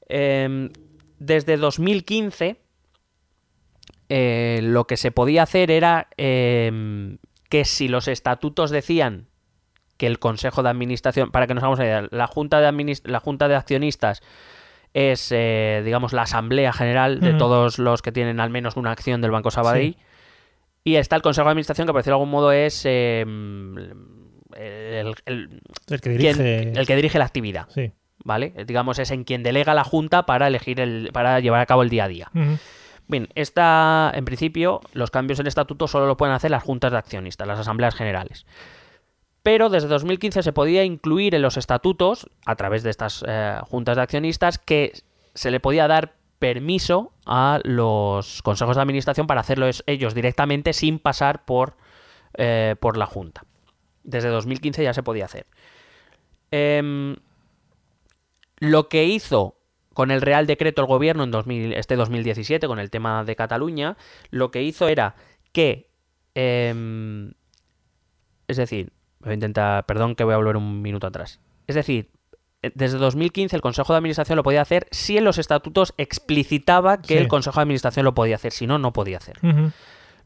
Eh, 0.09 0.69
desde 1.17 1.55
2015, 1.55 2.57
eh, 4.09 4.59
lo 4.63 4.85
que 4.85 4.97
se 4.97 5.11
podía 5.11 5.43
hacer 5.43 5.71
era 5.71 6.09
eh, 6.17 7.17
que 7.47 7.63
si 7.63 7.87
los 7.87 8.09
estatutos 8.09 8.69
decían 8.69 9.29
que 9.97 10.07
el 10.07 10.19
Consejo 10.19 10.63
de 10.63 10.69
Administración, 10.69 11.31
para 11.31 11.47
que 11.47 11.53
nos 11.53 11.63
hagamos 11.63 11.79
idea, 11.79 12.07
la 12.11 12.27
Junta 12.27 12.59
de, 12.59 12.67
Adminis- 12.69 13.05
la 13.05 13.19
junta 13.19 13.47
de 13.47 13.55
Accionistas 13.55 14.21
es, 14.93 15.31
eh, 15.31 15.81
digamos, 15.85 16.13
la 16.13 16.23
Asamblea 16.23 16.71
General 16.73 17.19
de 17.19 17.33
todos 17.33 17.79
los 17.79 18.01
que 18.01 18.11
tienen 18.11 18.39
al 18.39 18.49
menos 18.49 18.75
una 18.77 18.91
acción 18.91 19.21
del 19.21 19.31
Banco 19.31 19.49
Sabadell. 19.51 19.97
Y 20.83 20.95
está 20.95 21.15
el 21.15 21.21
Consejo 21.21 21.45
de 21.45 21.51
Administración, 21.51 21.87
que 21.87 21.93
por 21.93 21.99
decirlo 22.01 22.17
de 22.17 22.21
algún 22.21 22.31
modo 22.31 22.51
es 22.51 22.81
eh, 22.85 23.21
el, 24.55 25.15
el- 25.25 25.61
El 25.89 26.01
que 26.01 26.17
quien- 26.17 26.37
dirige. 26.37 26.79
el 26.79 26.85
que 26.87 26.95
dirige 26.95 27.19
la 27.19 27.25
actividad. 27.25 27.67
Sí. 27.69 27.91
¿Vale? 28.25 28.53
Digamos, 28.65 28.99
es 28.99 29.11
en 29.11 29.23
quien 29.25 29.43
delega 29.43 29.73
la 29.73 29.83
Junta 29.83 30.25
para 30.25 30.47
elegir 30.47 30.79
el, 30.79 31.09
para 31.11 31.39
llevar 31.39 31.59
a 31.61 31.65
cabo 31.65 31.83
el 31.83 31.89
día 31.89 32.05
a 32.05 32.07
día. 32.07 32.31
Bien, 33.07 33.27
esta, 33.35 34.11
en 34.15 34.23
principio, 34.23 34.79
los 34.93 35.11
cambios 35.11 35.39
en 35.39 35.47
estatuto 35.47 35.87
solo 35.87 36.05
lo 36.07 36.15
pueden 36.15 36.33
hacer 36.33 36.51
las 36.51 36.63
juntas 36.63 36.91
de 36.93 36.97
accionistas, 36.99 37.45
las 37.47 37.59
asambleas 37.59 37.95
generales. 37.95 38.45
Pero 39.43 39.69
desde 39.69 39.89
2015 39.89 40.41
se 40.41 40.53
podía 40.53 40.85
incluir 40.85 41.35
en 41.35 41.41
los 41.41 41.57
estatutos, 41.57 42.29
a 42.45 42.55
través 42.55 42.81
de 42.81 42.89
estas 42.89 43.23
eh, 43.27 43.59
juntas 43.67 43.97
de 43.97 44.01
accionistas, 44.01 44.57
que 44.57 44.93
se 45.35 45.51
le 45.51 45.59
podía 45.59 45.87
dar 45.87 46.15
permiso 46.39 47.11
a 47.25 47.59
los 47.63 48.41
consejos 48.41 48.77
de 48.77 48.81
administración 48.81 49.27
para 49.27 49.41
hacerlo 49.41 49.69
ellos 49.85 50.13
directamente 50.13 50.71
sin 50.71 50.97
pasar 50.97 51.43
por, 51.43 51.75
eh, 52.35 52.75
por 52.79 52.97
la 52.97 53.05
junta. 53.05 53.43
Desde 54.03 54.29
2015 54.29 54.83
ya 54.83 54.93
se 54.93 55.03
podía 55.03 55.25
hacer. 55.25 55.45
Em, 56.51 57.17
lo 58.59 58.87
que 58.87 59.05
hizo 59.05 59.57
con 59.93 60.09
el 60.09 60.21
Real 60.21 60.47
Decreto 60.47 60.81
el 60.81 60.87
gobierno 60.87 61.23
en 61.23 61.31
2000 61.31 61.73
este 61.73 61.97
2017, 61.97 62.65
con 62.67 62.79
el 62.79 62.89
tema 62.89 63.25
de 63.25 63.35
Cataluña, 63.35 63.97
lo 64.29 64.51
que 64.51 64.63
hizo 64.63 64.87
era 64.87 65.15
que... 65.51 65.89
em, 66.33 67.33
es 68.47 68.57
decir, 68.57 68.92
voy 69.23 69.31
a 69.31 69.33
intentar... 69.35 69.85
Perdón 69.85 70.15
que 70.15 70.23
voy 70.23 70.33
a 70.33 70.37
volver 70.37 70.57
un 70.57 70.81
minuto 70.81 71.07
atrás. 71.07 71.39
Es 71.67 71.75
decir, 71.75 72.11
eh, 72.61 72.71
desde 72.75 72.97
2015 72.97 73.55
el 73.55 73.61
Consejo 73.61 73.93
de 73.93 73.97
Administración 73.97 74.35
lo 74.35 74.43
podía 74.43 74.61
hacer 74.61 74.87
si 74.91 75.17
en 75.17 75.23
los 75.23 75.37
estatutos 75.37 75.93
explicitaba 75.97 77.01
que 77.01 77.09
Sí. 77.09 77.17
el 77.17 77.27
Consejo 77.27 77.57
de 77.57 77.63
Administración 77.63 78.03
lo 78.05 78.13
podía 78.13 78.35
hacer, 78.35 78.51
si 78.51 78.67
no, 78.67 78.77
no 78.79 78.93
podía 78.93 79.17
hacer. 79.17 79.37
Ujú. 79.43 79.71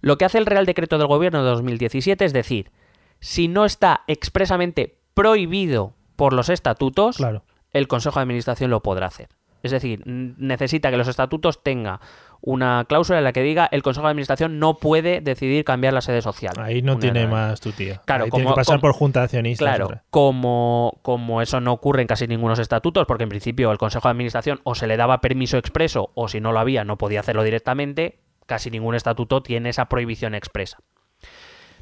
Lo 0.02 0.18
que 0.18 0.26
hace 0.26 0.38
el 0.38 0.46
Real 0.46 0.66
Decreto 0.66 0.98
del 0.98 1.08
Gobierno 1.08 1.44
de 1.44 1.50
2017 1.50 2.24
es 2.26 2.34
decir, 2.34 2.72
si 3.20 3.48
no 3.48 3.66
está 3.66 4.04
expresamente 4.08 4.98
prohibido 5.14 5.94
por 6.16 6.34
los 6.34 6.50
estatutos, 6.50 7.18
Claro. 7.18 7.44
el 7.74 7.88
Consejo 7.88 8.20
de 8.20 8.24
Administración 8.24 8.70
lo 8.72 8.82
podrá 8.84 9.08
hacer. 9.08 9.30
Es 9.64 9.72
decir, 9.72 10.04
necesita 10.06 10.92
que 10.92 10.98
los 10.98 11.08
estatutos 11.08 11.64
tenga 11.64 12.00
una 12.42 12.86
cláusula 12.88 13.18
en 13.18 13.24
la 13.24 13.34
que 13.34 13.42
diga 13.42 13.68
el 13.72 13.82
Consejo 13.84 14.06
de 14.08 14.12
Administración 14.12 14.60
no 14.60 14.78
puede 14.78 15.22
decidir 15.22 15.66
cambiar 15.66 15.94
la 15.94 16.02
sede 16.02 16.22
social. 16.22 16.54
Ahí 16.60 16.82
no 16.82 16.94
Una- 16.94 17.00
tiene 17.02 17.28
más 17.28 17.60
tu 17.60 17.72
tía. 17.72 18.02
Claro, 18.06 18.26
Ahí 18.26 18.30
tiene 18.32 18.46
como- 18.46 18.56
que 18.56 18.60
pasar 18.60 18.76
como- 18.76 18.82
por 18.82 18.94
junta 18.94 19.20
de 19.22 19.24
accionistas. 19.26 19.66
Claro, 19.68 19.86
otra. 19.86 20.04
como, 20.10 21.00
como 21.02 21.42
eso 21.42 21.60
no 21.60 21.74
ocurre 21.74 22.02
en 22.02 22.08
casi 22.08 22.28
ningunos 22.28 22.60
estatutos, 22.60 23.06
porque 23.08 23.24
en 23.24 23.30
principio 23.30 23.72
el 23.72 23.78
Consejo 23.78 24.08
de 24.08 24.12
Administración 24.12 24.60
o 24.64 24.76
se 24.76 24.88
le 24.88 24.98
daba 24.98 25.20
permiso 25.22 25.58
expreso 25.58 26.12
o 26.16 26.28
si 26.28 26.40
no 26.40 26.52
lo 26.52 26.60
había 26.60 26.84
no 26.84 26.98
podía 26.98 27.20
hacerlo 27.22 27.44
directamente, 27.44 28.20
casi 28.46 28.70
ningún 28.72 28.96
estatuto 28.96 29.42
tiene 29.44 29.70
esa 29.70 29.86
prohibición 29.90 30.34
expresa. 30.36 30.78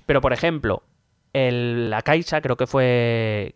Pero, 0.05 0.21
por 0.21 0.33
ejemplo, 0.33 0.83
el- 1.33 1.89
la 1.89 2.01
Caixa 2.01 2.41
creo 2.41 2.55
que 2.57 2.67
fue... 2.67 3.55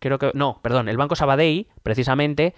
Creo 0.00 0.18
que... 0.18 0.30
No, 0.34 0.60
perdón, 0.62 0.88
el 0.88 0.96
Banco 0.96 1.14
Sabadell, 1.16 1.66
precisamente, 1.82 2.54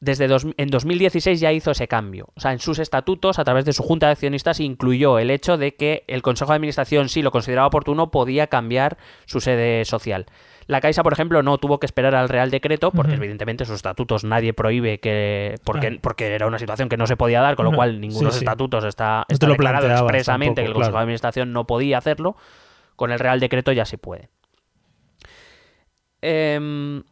desde 0.00 0.28
dos- 0.28 0.46
en 0.56 0.68
2016 0.68 1.40
ya 1.40 1.52
hizo 1.52 1.72
ese 1.72 1.88
cambio. 1.88 2.28
O 2.36 2.40
sea, 2.40 2.52
en 2.52 2.60
sus 2.60 2.78
estatutos, 2.78 3.38
a 3.38 3.44
través 3.44 3.64
de 3.64 3.72
su 3.72 3.82
junta 3.82 4.06
de 4.06 4.12
accionistas, 4.12 4.60
incluyó 4.60 5.18
el 5.18 5.30
hecho 5.30 5.56
de 5.56 5.74
que 5.74 6.04
el 6.06 6.22
Consejo 6.22 6.52
de 6.52 6.56
Administración, 6.56 7.08
si 7.08 7.20
lo 7.22 7.30
consideraba 7.32 7.66
oportuno, 7.66 8.10
podía 8.10 8.46
cambiar 8.46 8.96
su 9.26 9.40
sede 9.40 9.84
social. 9.84 10.26
La 10.68 10.80
Caixa, 10.80 11.02
por 11.02 11.14
ejemplo, 11.14 11.42
no 11.42 11.56
tuvo 11.58 11.80
que 11.80 11.86
esperar 11.86 12.14
al 12.14 12.28
Real 12.28 12.50
Decreto, 12.50 12.92
porque 12.92 13.12
Ujú. 13.14 13.22
evidentemente 13.22 13.64
sus 13.64 13.76
estatutos 13.76 14.22
nadie 14.22 14.52
prohíbe 14.52 15.00
que. 15.00 15.54
Porque, 15.64 15.88
Claro. 15.88 16.00
porque 16.02 16.26
era 16.34 16.46
una 16.46 16.58
situación 16.58 16.88
que 16.90 16.96
no 16.98 17.06
se 17.06 17.16
podía 17.16 17.40
dar, 17.40 17.56
con 17.56 17.64
lo 17.64 17.70
No, 17.72 17.76
cual 17.78 18.00
ninguno 18.00 18.20
de 18.20 18.24
los 18.26 18.34
sí, 18.34 18.44
estatutos 18.44 18.84
está, 18.84 19.24
está 19.28 19.46
lo 19.46 19.54
declarado 19.54 19.86
expresamente 19.88 20.56
tampoco, 20.56 20.62
que 20.62 20.66
el 20.68 20.72
Consejo 20.74 20.90
claro. 20.92 20.98
de 20.98 21.02
Administración 21.04 21.52
no 21.54 21.66
podía 21.66 21.98
hacerlo. 21.98 22.36
Con 22.96 23.10
el 23.12 23.18
Real 23.18 23.40
Decreto 23.40 23.72
ya 23.72 23.84
se 23.86 23.96
puede. 23.96 24.28
Em, 26.20 27.02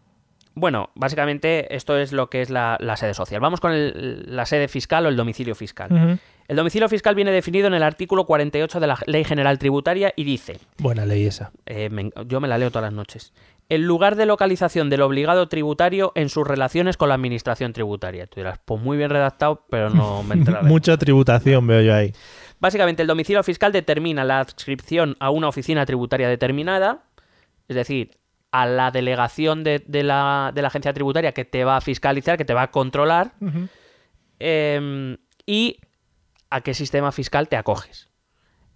bueno, 0.57 0.91
básicamente 0.95 1.75
esto 1.77 1.97
es 1.97 2.13
lo 2.13 2.29
que 2.31 2.41
es 2.43 2.51
la, 2.51 2.77
la 2.81 2.97
sede 2.97 3.15
social. 3.15 3.41
Vamos 3.41 3.61
con 3.61 3.73
el- 3.73 4.25
la 4.35 4.45
sede 4.47 4.67
fiscal 4.69 5.07
o 5.07 5.09
el 5.09 5.17
domicilio 5.17 5.55
fiscal. 5.55 6.19
El 6.49 6.57
domicilio 6.57 6.89
fiscal 6.89 7.15
viene 7.15 7.31
definido 7.31 7.67
en 7.67 7.75
el 7.75 7.83
artículo 7.83 8.25
48 8.25 8.81
de 8.81 8.87
la 8.87 8.99
Ley 9.07 9.25
General 9.25 9.59
Tributaria 9.59 10.13
y 10.17 10.25
dice, 10.25 10.59
Buena 10.79 11.05
ley 11.07 11.27
esa. 11.27 11.53
eh, 11.67 11.91
me- 11.91 12.11
yo 12.27 12.41
me 12.41 12.49
la 12.49 12.57
leo 12.59 12.71
todas 12.71 12.85
las 12.85 12.93
noches, 12.93 13.33
el 13.69 13.83
lugar 13.83 14.15
de 14.17 14.27
localización 14.27 14.89
del 14.89 15.03
obligado 15.03 15.49
tributario 15.49 16.13
en 16.15 16.29
sus 16.29 16.47
relaciones 16.47 16.97
con 16.97 17.09
la 17.09 17.17
administración 17.17 17.73
tributaria. 17.73 18.27
Tú 18.27 18.41
dirás, 18.41 18.59
pues 18.65 18.81
muy 18.81 18.97
bien 18.97 19.11
redactado, 19.11 19.65
pero 19.69 19.91
no 19.91 20.23
me 20.23 20.35
entra 20.37 20.63
Mucha 20.63 20.97
tributación 20.97 21.67
veo 21.67 21.83
yo 21.83 21.95
ahí. 21.95 22.13
Básicamente, 22.61 23.03
el 23.03 23.09
domicilio 23.09 23.43
fiscal 23.43 23.73
determina 23.73 24.25
la 24.25 24.41
adscripción 24.41 25.17
a 25.21 25.31
una 25.31 25.49
oficina 25.49 25.85
tributaria 25.85 26.29
determinada, 26.29 27.03
es 27.69 27.75
decir, 27.77 28.13
a 28.63 28.67
la 28.67 28.91
delegación 28.91 29.65
de, 29.65 29.83
de 29.87 30.03
la, 30.03 30.51
de 30.55 30.63
la 30.63 30.69
agencia 30.69 30.95
tributaria 30.95 31.33
que 31.33 31.45
te 31.45 31.65
va 31.65 31.77
a 31.77 31.81
fiscalizar, 31.83 32.39
que 32.39 32.47
te 32.47 32.55
va 32.55 32.63
a 32.63 32.71
controlar, 32.71 33.35
em, 34.39 35.19
y 35.45 35.79
a 36.49 36.63
qué 36.63 36.73
sistema 36.73 37.13
fiscal 37.13 37.49
te 37.49 37.57
acoges. 37.57 38.09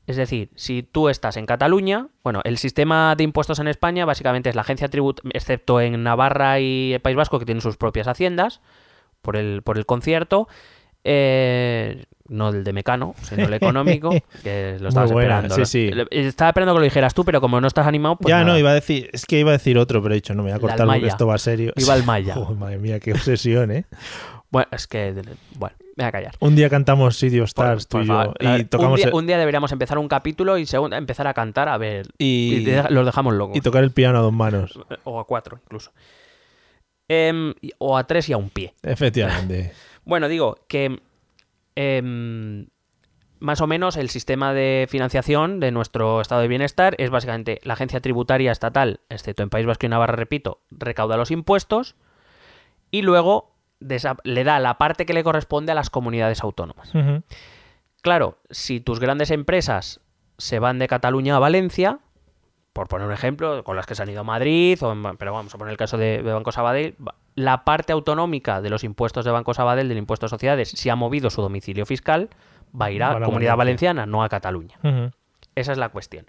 Es 0.07 0.17
decir, 0.17 0.51
si 0.55 0.83
tú 0.83 1.09
estás 1.09 1.39
en 1.39 1.47
Cataluña, 1.47 2.09
bueno, 2.23 2.41
el 2.45 2.59
sistema 2.59 3.15
de 3.17 3.25
impuestos 3.25 3.59
en 3.59 3.69
España 3.69 4.05
básicamente 4.05 4.51
es 4.51 4.55
la 4.55 4.63
agencia 4.63 4.89
tributaria, 4.89 5.31
excepto 5.33 5.81
en 5.81 6.03
Navarra 6.03 6.61
y 6.61 6.93
el 6.93 7.01
País 7.01 7.17
Vasco, 7.17 7.39
que 7.39 7.47
tienen 7.47 7.63
sus 7.63 7.79
propias 7.79 8.07
haciendas, 8.07 8.61
por 9.23 9.37
el, 9.37 9.63
por 9.63 9.79
el 9.79 9.87
concierto, 9.87 10.47
eh, 11.05 12.05
no 12.29 12.51
el 12.51 12.63
de 12.63 12.73
Mecano, 12.73 13.15
sino 13.23 13.45
el 13.47 13.53
económico, 13.55 14.11
que 14.43 14.77
lo 14.81 14.89
estabas 14.89 15.11
buena, 15.13 15.41
esperando. 15.41 15.55
sí, 15.55 15.61
¿no? 15.61 15.67
sí. 15.67 15.91
Le- 15.91 16.07
Estaba 16.29 16.51
esperando 16.51 16.75
que 16.75 16.79
lo 16.81 16.85
dijeras 16.85 17.13
tú, 17.15 17.25
pero 17.25 17.41
como 17.41 17.61
no 17.61 17.67
estás 17.67 17.87
animado, 17.87 18.17
pues 18.17 18.31
ya 18.31 18.41
nada. 18.41 18.53
no, 18.53 18.59
iba 18.59 18.71
a 18.71 18.75
decir, 18.75 19.11
es 19.13 19.27
que 19.27 19.39
iba 19.41 19.51
a 19.51 19.55
decir 19.55 19.79
otro, 19.79 20.03
pero 20.03 20.15
he 20.15 20.17
dicho, 20.17 20.35
no 20.35 20.43
me 20.43 20.51
voy 20.51 20.57
a 20.57 20.61
cortar 20.61 20.87
porque 20.87 21.07
esto 21.07 21.27
va 21.27 21.39
serio. 21.39 21.73
Viva 21.77 21.95
el 21.95 22.05
Maya. 22.05 22.35
Joder, 22.35 22.57
madre 22.59 22.79
mía, 22.79 23.01
qué 23.01 23.13
obsesión, 23.13 23.71
¿eh? 23.73 23.85
Bueno, 24.53 24.69
es 24.73 24.87
que, 24.89 25.13
bueno, 25.59 25.77
me 25.97 26.05
voy 26.05 26.09
a 26.09 26.13
callar. 26.13 26.33
Un 26.41 26.57
día 26.57 26.69
cantamos 26.69 27.17
City 27.17 27.39
Por- 27.39 27.45
Stars 27.47 27.87
tú 27.87 27.99
por 27.99 28.05
y 28.05 28.07
yo 28.09 28.15
favor. 28.15 28.37
La- 28.41 28.59
y 28.59 28.65
tocamos 28.65 28.93
un, 28.93 28.97
día, 28.97 29.07
el- 29.09 29.15
un 29.15 29.27
día 29.27 29.39
deberíamos 29.39 29.71
empezar 29.73 29.99
un 29.99 30.09
capítulo 30.09 30.59
y 30.59 30.67
segundo 30.67 30.97
empezar 30.97 31.27
a 31.29 31.35
cantar 31.35 31.69
a 31.69 31.79
ver 31.79 32.07
y, 32.19 32.65
los 32.91 33.07
dejamos 33.07 33.35
locos 33.35 33.57
y 33.57 33.61
tocar 33.61 33.83
el 33.85 33.91
piano 33.93 34.19
a 34.19 34.23
dos 34.23 34.33
manos. 34.33 34.79
o 35.05 35.19
a 35.21 35.25
cuatro 35.27 35.61
incluso 35.65 35.93
Em, 37.09 37.55
o 37.79 37.97
a 37.97 38.05
tres 38.07 38.29
y 38.29 38.33
a 38.33 38.37
un 38.37 38.51
pie 38.51 38.73
Efectivamente. 38.83 39.73
bueno 40.11 40.29
digo 40.29 40.59
que 40.69 41.01
em, 41.77 42.67
más 43.39 43.61
o 43.63 43.67
menos 43.67 43.97
el 43.97 44.11
sistema 44.11 44.53
de 44.53 44.87
financiación 44.91 45.61
de 45.61 45.71
nuestro 45.71 46.21
estado 46.21 46.43
de 46.43 46.49
bienestar 46.49 46.95
es 46.99 47.09
básicamente 47.11 47.61
la 47.63 47.75
agencia 47.75 48.01
tributaria 48.01 48.53
estatal 48.53 49.01
excepto 49.09 49.43
en 49.43 49.49
País 49.51 49.65
Vasco 49.67 49.87
y 49.87 49.89
Navarra 49.89 50.17
repito 50.17 50.61
recauda 50.71 51.17
los 51.17 51.31
impuestos 51.31 51.95
y 52.91 53.03
luego 53.03 53.55
le 54.25 54.45
da 54.45 54.59
la 54.59 54.77
parte 54.77 55.07
que 55.07 55.15
le 55.15 55.25
corresponde 55.25 55.73
a 55.73 55.75
las 55.75 55.89
comunidades 55.89 56.43
autónomas. 56.43 56.91
Claro, 58.03 58.39
si 58.51 58.81
tus 58.81 59.01
grandes 59.01 59.31
empresas 59.31 60.01
se 60.37 60.59
van 60.59 60.79
de 60.79 60.89
Cataluña 60.89 61.37
a 61.37 61.39
Valencia, 61.39 61.99
por 62.73 62.89
poner 62.89 63.07
un 63.07 63.13
ejemplo, 63.13 63.63
con 63.65 63.77
las 63.77 63.87
que 63.87 63.95
se 63.95 64.03
han 64.03 64.11
ido 64.11 64.21
a 64.21 64.25
Madrid, 64.25 64.79
o 64.83 64.93
en- 64.93 65.17
pero 65.17 65.33
vamos 65.33 65.55
a 65.55 65.59
poner 65.59 65.73
el 65.73 65.77
caso 65.79 65.97
de, 65.99 66.23
de 66.23 66.33
Banco 66.33 66.53
Sabadell, 66.53 66.95
la 67.45 67.65
parte 67.65 67.93
autonómica 67.93 68.61
de 68.61 68.71
los 68.71 68.85
impuestos 68.85 69.25
de 69.25 69.31
Banco 69.31 69.55
Sabadell, 69.55 69.89
del 69.89 69.99
impuesto 69.99 70.27
a 70.27 70.29
sociedades, 70.29 70.71
si 70.71 70.89
ha 70.89 70.97
movido 70.97 71.31
su 71.31 71.43
domicilio 71.43 71.87
fiscal, 71.87 72.29
va 72.79 72.87
a 72.87 72.91
ir 72.91 73.03
a 73.03 73.21
Comunidad 73.21 73.57
Valencia. 73.57 73.93
Valenciana, 73.93 74.07
no 74.07 74.23
a 74.23 74.29
Cataluña. 74.29 74.79
Esa 75.55 75.73
es 75.73 75.79
la 75.79 75.89
cuestión. 75.89 76.27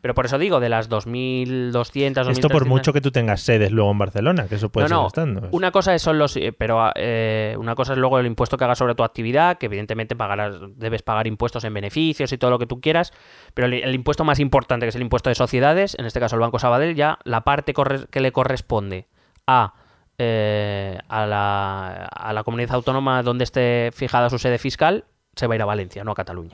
Pero 0.00 0.14
por 0.14 0.24
eso 0.24 0.38
digo, 0.38 0.60
de 0.60 0.70
las 0.70 0.88
2.200 0.88 2.26
o 2.26 2.30
Esto 2.30 2.48
por 2.48 2.64
1.300 2.64 2.68
mucho 2.68 2.92
que 2.92 3.00
tú 3.00 3.10
tengas 3.10 3.42
sedes 3.42 3.70
luego 3.70 3.90
en 3.90 3.98
Barcelona, 3.98 4.48
que 4.48 4.54
eso 4.54 4.70
puede 4.70 4.88
no, 4.88 5.02
no. 5.02 5.06
estando. 5.08 5.48
Una 5.50 5.70
cosa 5.72 5.94
es 5.94 6.00
son 6.00 6.18
los, 6.18 6.36
eh, 6.36 6.54
pero 6.56 6.90
eh, 6.94 7.54
una 7.58 7.74
cosa 7.74 7.92
es 7.92 7.98
luego 7.98 8.18
el 8.18 8.26
impuesto 8.26 8.56
que 8.56 8.64
hagas 8.64 8.78
sobre 8.78 8.94
tu 8.94 9.02
actividad, 9.02 9.58
que 9.58 9.66
evidentemente 9.66 10.16
pagarás, 10.16 10.56
debes 10.76 11.02
pagar 11.02 11.26
impuestos 11.26 11.64
en 11.64 11.74
beneficios 11.74 12.32
y 12.32 12.38
todo 12.38 12.50
lo 12.50 12.58
que 12.58 12.66
tú 12.66 12.80
quieras, 12.80 13.12
pero 13.52 13.66
el, 13.66 13.74
el 13.74 13.94
impuesto 13.94 14.24
más 14.24 14.38
importante, 14.38 14.86
que 14.86 14.88
es 14.88 14.96
el 14.96 15.02
impuesto 15.02 15.28
de 15.28 15.34
sociedades, 15.34 15.94
en 15.98 16.06
este 16.06 16.18
caso 16.18 16.36
el 16.36 16.40
Banco 16.40 16.58
Sabadell, 16.58 16.94
ya 16.94 17.18
la 17.24 17.42
parte 17.42 17.74
que 18.10 18.20
le 18.20 18.32
corresponde 18.32 19.06
a 19.46 19.74
eh, 20.22 20.98
a, 21.08 21.24
la, 21.24 22.04
a 22.04 22.32
la 22.34 22.44
comunidad 22.44 22.74
autónoma 22.74 23.22
donde 23.22 23.44
esté 23.44 23.90
fijada 23.94 24.28
su 24.28 24.38
sede 24.38 24.58
fiscal, 24.58 25.06
se 25.34 25.46
va 25.46 25.54
a 25.54 25.56
ir 25.56 25.62
a 25.62 25.64
Valencia, 25.64 26.04
no 26.04 26.12
a 26.12 26.14
Cataluña. 26.14 26.52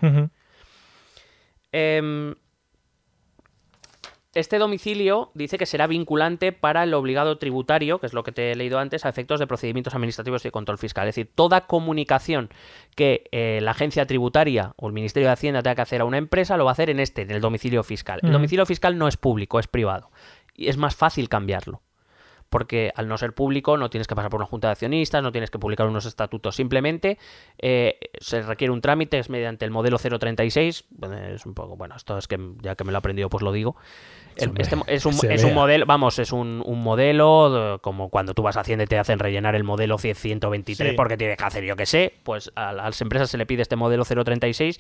Em, 1.73 2.37
este 4.35 4.59
domicilio 4.59 5.33
dice 5.35 5.59
que 5.59 5.67
será 5.67 5.89
vinculante 5.89 6.53
para 6.53 6.85
el 6.85 6.95
obligado 6.95 7.39
tributario, 7.39 7.99
que 7.99 8.07
es 8.07 8.13
lo 8.13 8.23
que 8.23 8.31
te 8.31 8.53
he 8.53 8.55
leído 8.55 8.79
antes, 8.79 9.05
a 9.05 9.09
efectos 9.09 9.41
de 9.41 9.49
procedimientos 9.49 9.97
administrativos 9.97 10.45
y 10.45 10.49
de 10.49 10.53
control 10.53 10.79
fiscal. 10.79 11.09
Es 11.09 11.17
decir, 11.17 11.33
toda 11.35 11.63
comunicación 11.63 12.51
que 12.95 13.25
eh, 13.33 13.59
la 13.63 13.73
agencia 13.73 14.07
tributaria 14.07 14.75
o 14.77 14.87
el 14.87 14.93
Ministerio 14.93 15.29
de 15.29 15.33
Hacienda 15.33 15.65
tenga 15.65 15.75
que 15.75 15.83
hacer 15.83 16.03
a 16.03 16.05
una 16.05 16.19
empresa, 16.19 16.57
lo 16.57 16.67
va 16.67 16.71
a 16.71 16.73
hacer 16.73 16.89
en 16.89 17.01
este, 17.01 17.23
en 17.23 17.33
el 17.33 17.41
domicilio 17.41 17.83
fiscal. 17.83 18.21
El 18.23 18.31
domicilio 18.31 18.65
fiscal 18.65 18.97
no 18.97 19.09
es 19.09 19.17
público, 19.17 19.59
es 19.59 19.67
privado. 19.67 20.13
Y 20.55 20.69
es 20.69 20.77
más 20.77 20.95
fácil 20.95 21.29
cambiarlo. 21.29 21.83
Porque 22.49 22.93
al 22.95 23.09
no 23.09 23.19
ser 23.19 23.35
público 23.35 23.77
no 23.77 23.91
tienes 23.91 24.07
que 24.07 24.15
pasar 24.15 24.31
por 24.31 24.39
una 24.41 24.47
junta 24.47 24.69
de 24.69 24.73
accionistas, 24.73 25.23
no 25.23 25.33
tienes 25.33 25.51
que 25.51 25.59
publicar 25.59 25.87
unos 25.89 26.07
estatutos. 26.07 26.55
Simplemente 26.55 27.19
eh, 27.59 27.99
se 28.21 28.43
requiere 28.43 28.71
un 28.73 28.81
trámite, 28.81 29.19
es 29.19 29.29
mediante 29.31 29.65
el 29.65 29.71
modelo 29.73 29.99
036. 29.99 30.85
bueno, 30.91 31.19
Es 31.19 31.45
un 31.45 31.55
poco, 31.55 31.77
bueno, 31.77 31.97
esto 31.97 32.17
es 32.19 32.29
que 32.29 32.39
ya 32.63 32.77
que 32.77 32.85
me 32.85 32.93
lo 32.93 32.99
he 32.99 33.01
aprendido, 33.01 33.29
pues 33.29 33.43
lo 33.43 33.51
digo. 33.53 33.77
El- 34.37 34.53
este 34.59 34.77
es 34.89 35.05
un, 35.07 35.15
es 35.31 35.45
un 35.45 35.55
modelo, 35.55 35.87
vamos, 35.87 36.19
es 36.19 36.31
un, 36.31 36.63
un 36.65 36.83
modelo 36.83 37.75
eh, 37.75 37.79
como 37.81 38.11
cuando 38.11 38.35
tú 38.35 38.43
vas 38.43 38.57
a 38.57 38.61
Hacienda 38.61 38.85
y 38.85 38.87
te 38.87 38.99
hacen 38.99 39.19
rellenar 39.19 39.55
el 39.55 39.65
modelo 39.65 39.99
100 39.99 40.15
123 40.15 40.91
Sí. 40.91 40.97
porque 40.97 41.17
tienes 41.17 41.39
que 41.39 41.45
hacer, 41.45 41.65
yo 41.65 41.75
que 41.75 41.87
sé, 41.87 42.15
pues 42.23 42.53
a 42.55 42.73
las 42.73 43.01
empresas 43.01 43.31
se 43.31 43.39
le 43.39 43.47
pide 43.47 43.63
este 43.63 43.77
modelo 43.77 44.05
036 44.05 44.79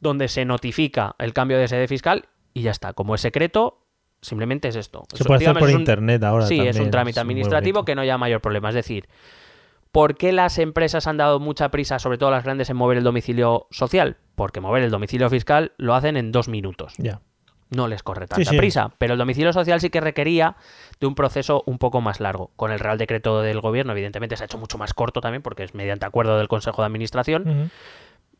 donde 0.00 0.28
se 0.28 0.44
notifica 0.44 1.14
el 1.18 1.32
cambio 1.32 1.58
de 1.58 1.68
sede 1.68 1.88
fiscal 1.88 2.26
y 2.52 2.62
ya 2.62 2.70
está. 2.70 2.92
Como 2.94 3.14
es 3.14 3.20
secreto, 3.20 3.83
simplemente 4.24 4.68
es 4.68 4.76
esto. 4.76 5.04
Se 5.14 5.24
puede 5.24 5.44
hacer 5.46 5.58
por 5.60 5.68
un- 5.68 5.80
internet 5.80 6.22
ahora 6.24 6.46
Sí, 6.46 6.60
es 6.60 6.78
un 6.78 6.90
trámite 6.90 7.20
administrativo 7.20 7.84
que 7.84 7.94
no 7.94 8.00
haya 8.00 8.18
mayor 8.18 8.40
problema. 8.40 8.70
Es 8.70 8.74
decir, 8.74 9.08
¿por 9.92 10.16
qué 10.16 10.32
las 10.32 10.58
empresas 10.58 11.06
han 11.06 11.16
dado 11.16 11.38
mucha 11.40 11.70
prisa, 11.70 11.98
sobre 11.98 12.18
todo 12.18 12.30
las 12.30 12.44
grandes, 12.44 12.70
en 12.70 12.76
mover 12.76 12.98
el 12.98 13.04
domicilio 13.04 13.66
social? 13.70 14.16
Porque 14.34 14.60
mover 14.60 14.82
el 14.82 14.90
domicilio 14.90 15.30
fiscal 15.30 15.72
lo 15.76 15.94
hacen 15.94 16.16
en 16.16 16.32
dos 16.32 16.48
minutos. 16.48 16.94
Ya. 16.98 17.20
No 17.70 17.88
les 17.88 18.02
corre 18.02 18.26
tanta 18.26 18.48
sí. 18.50 18.56
prisa. 18.56 18.92
Pero 18.98 19.14
el 19.14 19.18
domicilio 19.18 19.52
social 19.52 19.80
sí 19.80 19.90
que 19.90 20.00
requería 20.00 20.56
de 21.00 21.06
un 21.06 21.14
proceso 21.14 21.62
un 21.66 21.78
poco 21.78 22.00
más 22.00 22.20
largo. 22.20 22.50
Con 22.56 22.70
el 22.70 22.78
Real 22.78 22.98
Decreto 22.98 23.40
del 23.42 23.60
Gobierno, 23.60 23.92
evidentemente, 23.92 24.36
se 24.36 24.44
ha 24.44 24.46
hecho 24.46 24.58
mucho 24.58 24.78
más 24.78 24.94
corto 24.94 25.20
también, 25.20 25.42
porque 25.42 25.64
es 25.64 25.74
mediante 25.74 26.06
acuerdo 26.06 26.38
del 26.38 26.46
Consejo 26.48 26.82
de 26.82 26.86
Administración. 26.86 27.70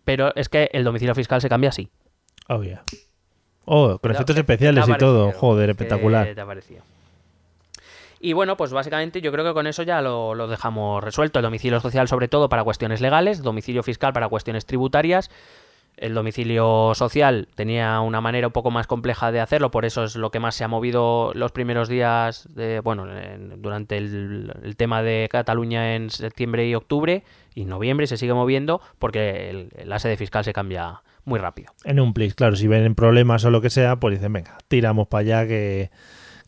Pero 0.05 0.35
es 0.37 0.49
que 0.49 0.71
el 0.73 0.85
domicilio 0.85 1.15
fiscal 1.15 1.41
se 1.41 1.49
cambia 1.49 1.71
así. 1.71 1.89
Oh, 2.49 2.63
yeah. 2.63 2.85
Oh, 3.67 3.99
con 3.99 4.11
¿Qué- 4.11 4.15
efectos 4.15 4.37
especiales 4.37 4.89
y 4.89 4.95
todo. 4.95 5.33
Joder, 5.33 5.67
¿Qué 5.67 5.71
espectacular. 5.73 6.27
te? 6.35 6.81
Y 8.21 8.33
bueno, 8.33 8.57
pues 8.57 8.73
básicamente 8.73 9.21
yo 9.21 9.31
creo 9.33 9.45
que 9.45 9.53
con 9.53 9.67
eso 9.67 9.83
ya 9.83 10.01
lo, 10.01 10.35
lo 10.35 10.49
dejamos 10.49 11.05
resuelto. 11.05 11.39
El 11.39 11.43
domicilio 11.45 11.81
social 11.81 12.09
sobre 12.09 12.29
todo 12.29 12.49
para 12.49 12.65
cuestiones 12.65 13.01
legales, 13.01 13.43
domicilio 13.43 13.83
fiscal 13.83 14.13
para 14.13 14.29
cuestiones 14.29 14.65
tributarias. 14.65 15.31
El 15.97 16.13
domicilio 16.15 16.93
social 16.95 17.47
tenía 17.55 18.01
una 18.01 18.21
manera 18.21 18.49
un 18.49 18.53
poco 18.53 18.71
más 18.73 18.89
compleja 18.89 19.31
de 19.31 19.39
hacerlo, 19.41 19.71
por 19.71 19.85
eso 19.85 20.03
es 20.03 20.17
lo 20.17 20.31
que 20.31 20.41
más 20.41 20.57
se 20.57 20.65
ha 20.65 20.69
movido 20.69 21.31
los 21.35 21.53
primeros 21.53 21.89
días, 21.89 22.49
de, 22.57 22.81
bueno, 22.81 23.07
en- 23.17 23.63
durante 23.63 23.97
el, 23.99 24.53
el 24.65 24.75
tema 24.75 25.03
de 25.03 25.29
Cataluña 25.31 25.95
en 25.95 26.11
septiembre 26.11 26.67
y 26.67 26.75
octubre 26.75 27.23
y 27.55 27.65
noviembre 27.65 28.05
y 28.05 28.07
se 28.09 28.17
sigue 28.17 28.35
moviendo 28.35 28.81
porque 28.99 29.51
el, 29.51 29.69
la 29.89 30.01
sede 30.01 30.17
fiscal 30.17 30.43
se 30.43 30.53
cambia 30.53 31.03
muy 31.25 31.39
rápido. 31.39 31.73
En 31.85 32.01
un 32.01 32.13
plis, 32.15 32.35
claro, 32.35 32.57
si 32.57 32.67
ven 32.67 32.95
problemas 32.95 33.45
o 33.45 33.51
lo 33.51 33.61
que 33.61 33.71
sea, 33.71 33.97
pues 33.97 34.15
dicen, 34.15 34.33
venga, 34.33 34.59
tiramos 34.69 35.09
para 35.09 35.21
allá 35.21 35.47
que, 35.47 35.91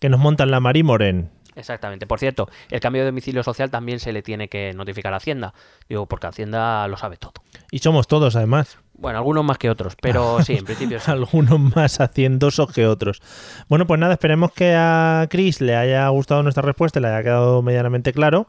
que 0.01 0.09
nos 0.09 0.21
montan 0.21 0.51
la 0.51 0.61
Marimoren. 0.61 1.31
Exactamente. 1.57 2.07
Por 2.07 2.19
cierto, 2.19 2.49
el 2.71 2.81
cambio 2.81 3.03
de 3.03 3.07
domicilio 3.07 3.43
social 3.43 3.71
también 3.71 3.99
se 3.99 4.13
le 4.13 4.23
tiene 4.23 4.49
que 4.49 4.73
notificar 4.75 5.15
a 5.15 5.17
Hacienda. 5.17 5.55
Digo, 5.89 6.07
porque 6.07 6.27
Hacienda 6.27 6.87
lo 6.87 6.99
sabe 6.99 7.17
todo. 7.17 7.33
Y 7.71 7.79
somos 7.79 8.07
todos, 8.07 8.37
además. 8.37 8.79
Bueno, 8.93 9.19
algunos 9.19 9.45
más 9.45 9.59
que 9.59 9.71
otros, 9.71 9.97
pero 10.01 10.43
sí, 10.45 10.55
en 10.55 10.65
principio 10.65 11.01
sí. 11.01 11.11
Algunos 11.11 11.59
más 11.59 12.01
haciendosos 12.01 12.73
que 12.73 12.87
otros. 12.87 13.23
Bueno, 13.69 13.87
pues 13.87 13.99
nada, 13.99 14.13
esperemos 14.13 14.53
que 14.53 14.75
a 14.77 15.27
Chris 15.31 15.63
le 15.63 15.77
haya 15.77 16.07
gustado 16.09 16.43
nuestra 16.43 16.63
respuesta, 16.63 17.01
le 17.01 17.09
haya 17.09 17.23
quedado 17.23 17.63
medianamente 17.63 18.13
claro. 18.13 18.49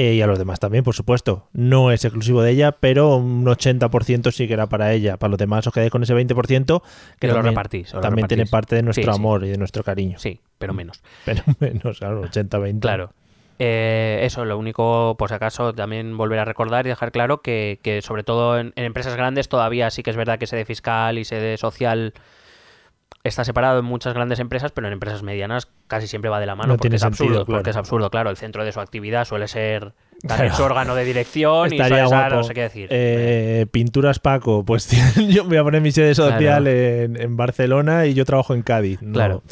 Eh, 0.00 0.14
y 0.14 0.22
a 0.22 0.28
los 0.28 0.38
demás 0.38 0.60
también, 0.60 0.84
por 0.84 0.94
supuesto. 0.94 1.48
No 1.52 1.90
es 1.90 2.04
exclusivo 2.04 2.40
de 2.42 2.52
ella, 2.52 2.70
pero 2.70 3.16
un 3.16 3.44
80% 3.44 4.30
sí 4.30 4.46
que 4.46 4.52
era 4.54 4.68
para 4.68 4.92
ella. 4.92 5.16
Para 5.16 5.30
los 5.30 5.38
demás 5.38 5.66
os 5.66 5.72
quedáis 5.74 5.90
con 5.90 6.04
ese 6.04 6.14
20% 6.14 6.82
que 6.82 7.18
Que 7.18 7.26
lo 7.26 7.34
también, 7.34 7.52
repartís, 7.54 7.92
lo 7.92 8.00
también 8.00 8.28
tiene 8.28 8.46
parte 8.46 8.76
de 8.76 8.82
nuestro 8.82 9.02
Sí, 9.04 9.10
sí. 9.10 9.16
amor 9.18 9.44
y 9.44 9.48
de 9.48 9.56
nuestro 9.58 9.82
cariño. 9.82 10.18
Sí, 10.20 10.40
pero 10.58 10.72
menos. 10.72 11.02
Pero 11.24 11.42
menos, 11.58 11.98
claro, 11.98 12.22
80-20. 12.24 12.78
Claro. 12.80 13.10
Eh, 13.58 14.20
eso, 14.22 14.44
lo 14.44 14.56
único, 14.56 15.16
por 15.18 15.30
si 15.30 15.34
acaso, 15.34 15.72
también 15.74 16.16
volver 16.16 16.38
a 16.38 16.44
recordar 16.44 16.86
y 16.86 16.90
dejar 16.90 17.10
claro 17.10 17.42
que, 17.42 17.80
que 17.82 18.00
sobre 18.00 18.22
todo 18.22 18.56
en, 18.56 18.72
en 18.76 18.84
empresas 18.84 19.16
grandes 19.16 19.48
todavía 19.48 19.90
sí 19.90 20.04
que 20.04 20.10
es 20.10 20.16
verdad 20.16 20.38
que 20.38 20.46
sede 20.46 20.64
fiscal 20.64 21.18
y 21.18 21.24
sede 21.24 21.56
social 21.56 22.14
está 23.24 23.44
separado 23.44 23.80
en 23.80 23.84
muchas 23.84 24.14
grandes 24.14 24.38
empresas, 24.38 24.72
pero 24.72 24.86
en 24.86 24.92
empresas 24.92 25.22
medianas 25.22 25.68
casi 25.86 26.06
siempre 26.06 26.30
va 26.30 26.40
de 26.40 26.46
la 26.46 26.54
mano 26.54 26.68
No 26.68 26.74
porque 26.74 26.82
tiene 26.88 26.96
es 26.96 27.02
absurdo, 27.02 27.28
sentido, 27.28 27.44
claro. 27.46 27.58
porque 27.58 27.70
es 27.70 27.76
absurdo, 27.76 28.10
claro, 28.10 28.30
el 28.30 28.36
centro 28.36 28.64
de 28.64 28.72
su 28.72 28.80
actividad 28.80 29.24
suele 29.24 29.48
ser 29.48 29.92
también 30.26 30.48
Claro. 30.50 30.54
su 30.56 30.62
órgano 30.62 30.94
de 30.94 31.04
dirección 31.04 31.72
y 31.72 31.78
suele 31.78 32.08
ser, 32.08 32.32
no 32.32 32.42
sé 32.44 32.54
qué 32.54 32.62
decir. 32.62 32.88
Eh, 32.90 33.66
Pinturas 33.70 34.18
Paco, 34.18 34.64
pues 34.64 34.88
yo 35.28 35.44
voy 35.44 35.56
a 35.58 35.62
poner 35.64 35.80
mi 35.82 35.92
sede 35.92 36.14
social 36.14 36.38
Claro. 36.64 36.70
en, 36.70 37.20
en 37.20 37.36
Barcelona 37.36 38.06
y 38.06 38.14
yo 38.14 38.24
trabajo 38.24 38.54
en 38.54 38.62
Cádiz. 38.62 39.02
No, 39.02 39.12
Claro. 39.12 39.42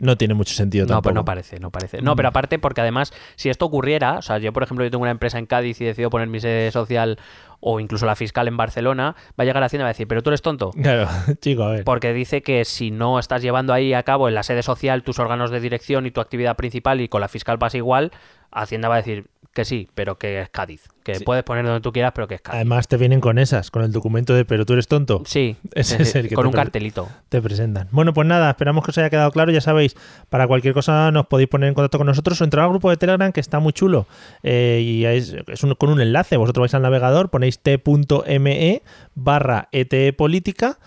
No 0.00 0.16
tiene 0.16 0.34
mucho 0.34 0.54
sentido 0.54 0.84
No, 0.84 0.88
tampoco. 0.94 1.02
pues 1.02 1.14
no 1.14 1.24
parece, 1.24 1.60
no 1.60 1.70
parece. 1.70 2.02
No, 2.02 2.16
pero 2.16 2.28
aparte, 2.28 2.58
porque 2.58 2.80
además, 2.80 3.12
si 3.36 3.48
esto 3.50 3.64
ocurriera, 3.66 4.18
o 4.18 4.22
sea, 4.22 4.38
yo 4.38 4.52
por 4.52 4.62
ejemplo, 4.62 4.84
yo 4.84 4.90
tengo 4.90 5.02
una 5.02 5.10
empresa 5.10 5.38
en 5.38 5.46
Cádiz 5.46 5.80
y 5.80 5.84
decido 5.84 6.10
poner 6.10 6.28
mi 6.28 6.40
sede 6.40 6.70
social 6.70 7.18
o 7.60 7.78
incluso 7.78 8.06
la 8.06 8.16
fiscal 8.16 8.48
en 8.48 8.56
Barcelona, 8.56 9.14
va 9.38 9.42
a 9.42 9.44
llegar 9.44 9.62
a 9.62 9.66
Hacienda 9.66 9.82
y 9.82 9.86
va 9.86 9.88
a 9.90 9.92
decir, 9.92 10.08
pero 10.08 10.22
tú 10.22 10.30
eres 10.30 10.42
tonto. 10.42 10.70
Claro, 10.70 11.08
chico, 11.40 11.62
a 11.62 11.70
ver. 11.70 11.84
Porque 11.84 12.12
dice 12.12 12.42
que 12.42 12.64
si 12.64 12.90
no 12.90 13.18
estás 13.20 13.40
llevando 13.42 13.72
ahí 13.72 13.94
a 13.94 14.02
cabo 14.02 14.28
en 14.28 14.34
la 14.34 14.42
sede 14.42 14.62
social 14.64 15.02
tus 15.04 15.18
órganos 15.20 15.50
de 15.52 15.60
dirección 15.60 16.04
y 16.06 16.10
tu 16.10 16.20
actividad 16.20 16.56
principal 16.56 17.00
y 17.00 17.08
con 17.08 17.20
la 17.20 17.28
fiscal 17.28 17.58
pasa 17.58 17.76
igual, 17.76 18.10
Hacienda 18.50 18.88
va 18.88 18.96
a 18.96 18.98
decir 18.98 19.28
que 19.54 19.64
sí, 19.66 19.88
pero 19.94 20.16
que 20.18 20.40
es 20.40 20.48
Cádiz. 20.48 20.88
Que 21.04 21.16
Sí. 21.16 21.24
puedes 21.24 21.44
poner 21.44 21.64
donde 21.66 21.80
tú 21.80 21.92
quieras, 21.92 22.12
pero 22.14 22.26
que 22.28 22.36
es 22.36 22.40
Cádiz. 22.40 22.56
Además 22.56 22.88
te 22.88 22.96
vienen 22.96 23.20
con 23.20 23.38
esas, 23.38 23.70
con 23.70 23.82
el 23.82 23.92
documento 23.92 24.32
de 24.34 24.44
pero 24.46 24.64
tú 24.64 24.72
eres 24.72 24.88
tonto. 24.88 25.22
Sí, 25.26 25.56
Ese 25.74 26.02
es 26.02 26.14
el 26.14 26.28
que 26.28 26.34
con 26.34 26.46
un 26.46 26.52
cartelito. 26.52 27.08
Te 27.28 27.42
presentan. 27.42 27.88
Bueno, 27.90 28.14
pues 28.14 28.26
nada, 28.26 28.48
esperamos 28.50 28.84
que 28.84 28.92
os 28.92 28.98
haya 28.98 29.10
quedado 29.10 29.30
claro. 29.30 29.52
Ya 29.52 29.60
sabéis, 29.60 29.94
para 30.30 30.46
cualquier 30.46 30.72
cosa 30.74 31.10
nos 31.10 31.26
podéis 31.26 31.48
poner 31.50 31.68
en 31.68 31.74
contacto 31.74 31.98
con 31.98 32.06
nosotros 32.06 32.40
o 32.40 32.44
entrar 32.44 32.64
al 32.64 32.70
grupo 32.70 32.88
de 32.90 32.96
Telegram 32.96 33.30
que 33.32 33.40
está 33.40 33.58
muy 33.58 33.72
chulo. 33.72 34.06
Eh, 34.42 34.80
y 34.82 35.04
es, 35.04 35.34
es 35.48 35.62
un- 35.64 35.74
con 35.74 35.90
un 35.90 36.00
enlace. 36.00 36.36
Vosotros 36.36 36.62
vais 36.62 36.74
al 36.74 36.82
navegador, 36.82 37.28
ponéis 37.30 37.58
t.me 37.58 38.82
barra 39.14 39.68
ETE 39.72 40.12
política, 40.14 40.78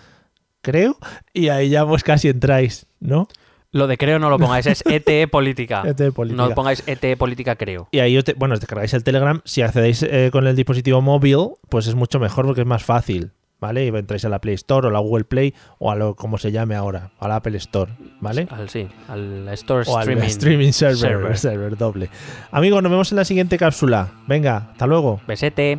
creo, 0.62 0.98
y 1.32 1.48
ahí 1.48 1.68
ya 1.68 1.86
pues 1.86 2.02
casi 2.02 2.28
entráis, 2.28 2.86
¿no? 3.00 3.28
Lo 3.76 3.86
de 3.86 3.98
creo 3.98 4.18
no 4.18 4.30
lo 4.30 4.38
pongáis, 4.38 4.66
es 4.66 4.82
ETE 4.86 5.28
política. 5.30 5.82
ETE 5.86 6.12
política. 6.12 6.42
No 6.48 6.54
pongáis 6.54 6.82
ETE 6.86 7.16
política 7.16 7.56
creo. 7.56 7.88
Y 7.90 7.98
ahí, 7.98 8.16
os 8.16 8.24
te- 8.24 8.32
bueno, 8.34 8.54
os 8.54 8.60
descargáis 8.60 8.94
el 8.94 9.04
Telegram. 9.04 9.40
Si 9.44 9.62
accedéis 9.62 10.02
eh, 10.02 10.30
con 10.32 10.46
el 10.46 10.56
dispositivo 10.56 11.02
móvil, 11.02 11.48
pues 11.68 11.86
es 11.86 11.94
mucho 11.94 12.18
mejor 12.18 12.46
porque 12.46 12.62
es 12.62 12.66
más 12.66 12.84
fácil, 12.84 13.32
¿vale? 13.60 13.84
Y 13.84 13.88
entráis 13.88 14.24
a 14.24 14.28
la 14.28 14.38
Play 14.40 14.54
Store 14.54 14.86
o 14.86 14.90
la 14.90 14.98
Google 15.00 15.24
Play 15.24 15.52
o 15.78 15.90
a 15.90 15.94
lo 15.96 16.14
como 16.14 16.38
se 16.38 16.52
llame 16.52 16.74
ahora, 16.74 17.10
a 17.20 17.28
la 17.28 17.36
Apple 17.36 17.56
Store, 17.58 17.92
¿vale? 18.20 18.48
Al, 18.50 18.68
sí, 18.70 18.88
al 19.08 19.48
Store 19.50 19.84
O 19.86 19.96
al 19.96 20.02
Streaming, 20.02 20.26
streaming 20.28 20.72
server, 20.72 20.96
server. 20.98 21.38
server 21.38 21.76
doble. 21.76 22.08
Amigos, 22.50 22.82
nos 22.82 22.90
vemos 22.90 23.12
en 23.12 23.16
la 23.16 23.24
siguiente 23.24 23.58
cápsula. 23.58 24.08
Venga, 24.26 24.68
hasta 24.72 24.86
luego. 24.86 25.20
Besete. 25.26 25.78